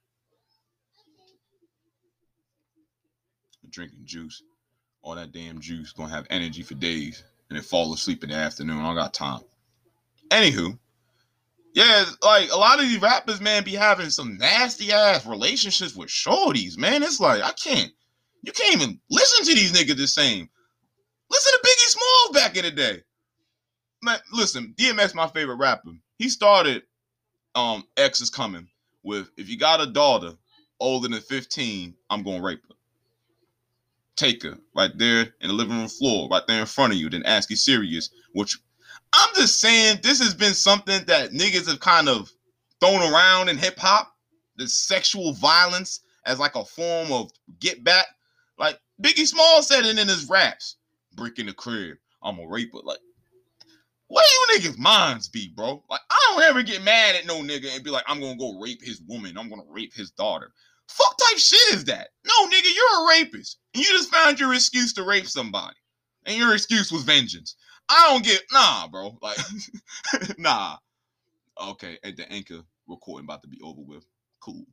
Drinking 3.69 4.01
juice. 4.03 4.43
All 5.01 5.15
that 5.15 5.31
damn 5.31 5.61
juice 5.61 5.93
gonna 5.93 6.13
have 6.13 6.27
energy 6.29 6.61
for 6.61 6.75
days 6.75 7.23
and 7.49 7.57
then 7.57 7.63
fall 7.63 7.93
asleep 7.93 8.23
in 8.23 8.29
the 8.29 8.35
afternoon. 8.35 8.79
I 8.83 8.93
got 8.93 9.13
time. 9.13 9.39
Anywho, 10.29 10.77
yeah, 11.73 12.05
like 12.21 12.51
a 12.51 12.57
lot 12.57 12.79
of 12.79 12.85
these 12.85 13.01
rappers, 13.01 13.39
man, 13.39 13.63
be 13.63 13.71
having 13.73 14.09
some 14.09 14.37
nasty 14.37 14.91
ass 14.91 15.25
relationships 15.25 15.95
with 15.95 16.09
shorties, 16.09 16.77
man. 16.77 17.01
It's 17.01 17.19
like 17.21 17.41
I 17.41 17.53
can't, 17.53 17.91
you 18.43 18.51
can't 18.51 18.75
even 18.75 18.99
listen 19.09 19.45
to 19.45 19.55
these 19.55 19.71
niggas 19.71 19.97
the 19.97 20.07
same. 20.07 20.49
Listen 21.31 21.53
to 21.53 21.67
Biggie 21.67 21.89
Smalls 21.89 22.35
back 22.35 22.57
in 22.57 22.65
the 22.65 22.71
day. 22.71 23.01
Man, 24.03 24.19
listen, 24.33 24.75
DMX 24.77 25.15
my 25.15 25.27
favorite 25.27 25.55
rapper. 25.55 25.91
He 26.17 26.27
started 26.27 26.83
um 27.55 27.85
X 27.97 28.19
is 28.21 28.29
coming 28.29 28.67
with 29.03 29.29
if 29.37 29.49
you 29.49 29.57
got 29.57 29.81
a 29.81 29.87
daughter 29.87 30.33
older 30.79 31.07
than 31.07 31.19
15, 31.19 31.93
I'm 32.09 32.23
gonna 32.23 32.41
rape 32.41 32.61
her. 32.67 32.75
Take 34.15 34.43
her 34.43 34.57
right 34.75 34.91
there 34.97 35.33
in 35.41 35.47
the 35.47 35.53
living 35.53 35.77
room 35.77 35.87
floor, 35.87 36.27
right 36.29 36.45
there 36.47 36.59
in 36.59 36.65
front 36.65 36.93
of 36.93 36.99
you, 36.99 37.09
then 37.09 37.23
ask 37.25 37.49
you 37.49 37.55
serious, 37.55 38.09
which 38.33 38.57
I'm 39.13 39.29
just 39.35 39.59
saying 39.59 39.99
this 40.01 40.19
has 40.19 40.33
been 40.33 40.53
something 40.53 41.03
that 41.05 41.31
niggas 41.31 41.67
have 41.67 41.79
kind 41.79 42.07
of 42.07 42.31
thrown 42.79 43.01
around 43.01 43.49
in 43.49 43.57
hip 43.57 43.77
hop, 43.77 44.15
the 44.57 44.67
sexual 44.67 45.33
violence 45.33 46.01
as 46.25 46.39
like 46.39 46.55
a 46.55 46.65
form 46.65 47.11
of 47.11 47.31
get 47.59 47.83
back. 47.83 48.07
Like 48.57 48.79
Biggie 49.01 49.27
Small 49.27 49.63
said 49.63 49.85
it 49.85 49.97
in 49.97 50.07
his 50.07 50.29
raps, 50.29 50.77
brick 51.15 51.39
in 51.39 51.47
the 51.47 51.53
crib, 51.53 51.97
I'm 52.23 52.39
a 52.39 52.47
raper. 52.47 52.79
Like, 52.83 52.99
what 54.11 54.25
you 54.29 54.59
niggas 54.59 54.77
minds 54.77 55.29
be, 55.29 55.53
bro? 55.55 55.81
Like, 55.89 56.01
I 56.09 56.19
don't 56.27 56.43
ever 56.43 56.63
get 56.63 56.83
mad 56.83 57.15
at 57.15 57.25
no 57.25 57.41
nigga 57.41 57.73
and 57.73 57.83
be 57.83 57.89
like, 57.89 58.03
I'm 58.07 58.19
gonna 58.19 58.37
go 58.37 58.59
rape 58.59 58.83
his 58.83 59.01
woman, 59.07 59.37
I'm 59.37 59.49
gonna 59.49 59.63
rape 59.69 59.93
his 59.93 60.11
daughter. 60.11 60.51
Fuck 60.89 61.17
type 61.17 61.37
shit 61.37 61.73
is 61.73 61.85
that? 61.85 62.09
No, 62.25 62.49
nigga, 62.49 62.75
you're 62.75 63.05
a 63.05 63.07
rapist. 63.07 63.59
And 63.73 63.81
you 63.81 63.89
just 63.91 64.11
found 64.11 64.37
your 64.37 64.53
excuse 64.53 64.91
to 64.93 65.03
rape 65.03 65.27
somebody. 65.27 65.77
And 66.25 66.37
your 66.37 66.53
excuse 66.53 66.91
was 66.91 67.03
vengeance. 67.03 67.55
I 67.87 68.09
don't 68.09 68.25
get 68.25 68.41
nah, 68.51 68.87
bro. 68.89 69.17
Like, 69.21 69.37
nah. 70.37 70.75
Okay, 71.61 71.97
at 72.03 72.17
the 72.17 72.29
anchor 72.31 72.61
recording 72.87 73.25
about 73.25 73.41
to 73.43 73.47
be 73.47 73.61
over 73.63 73.81
with. 73.81 74.05
Cool. 74.41 74.65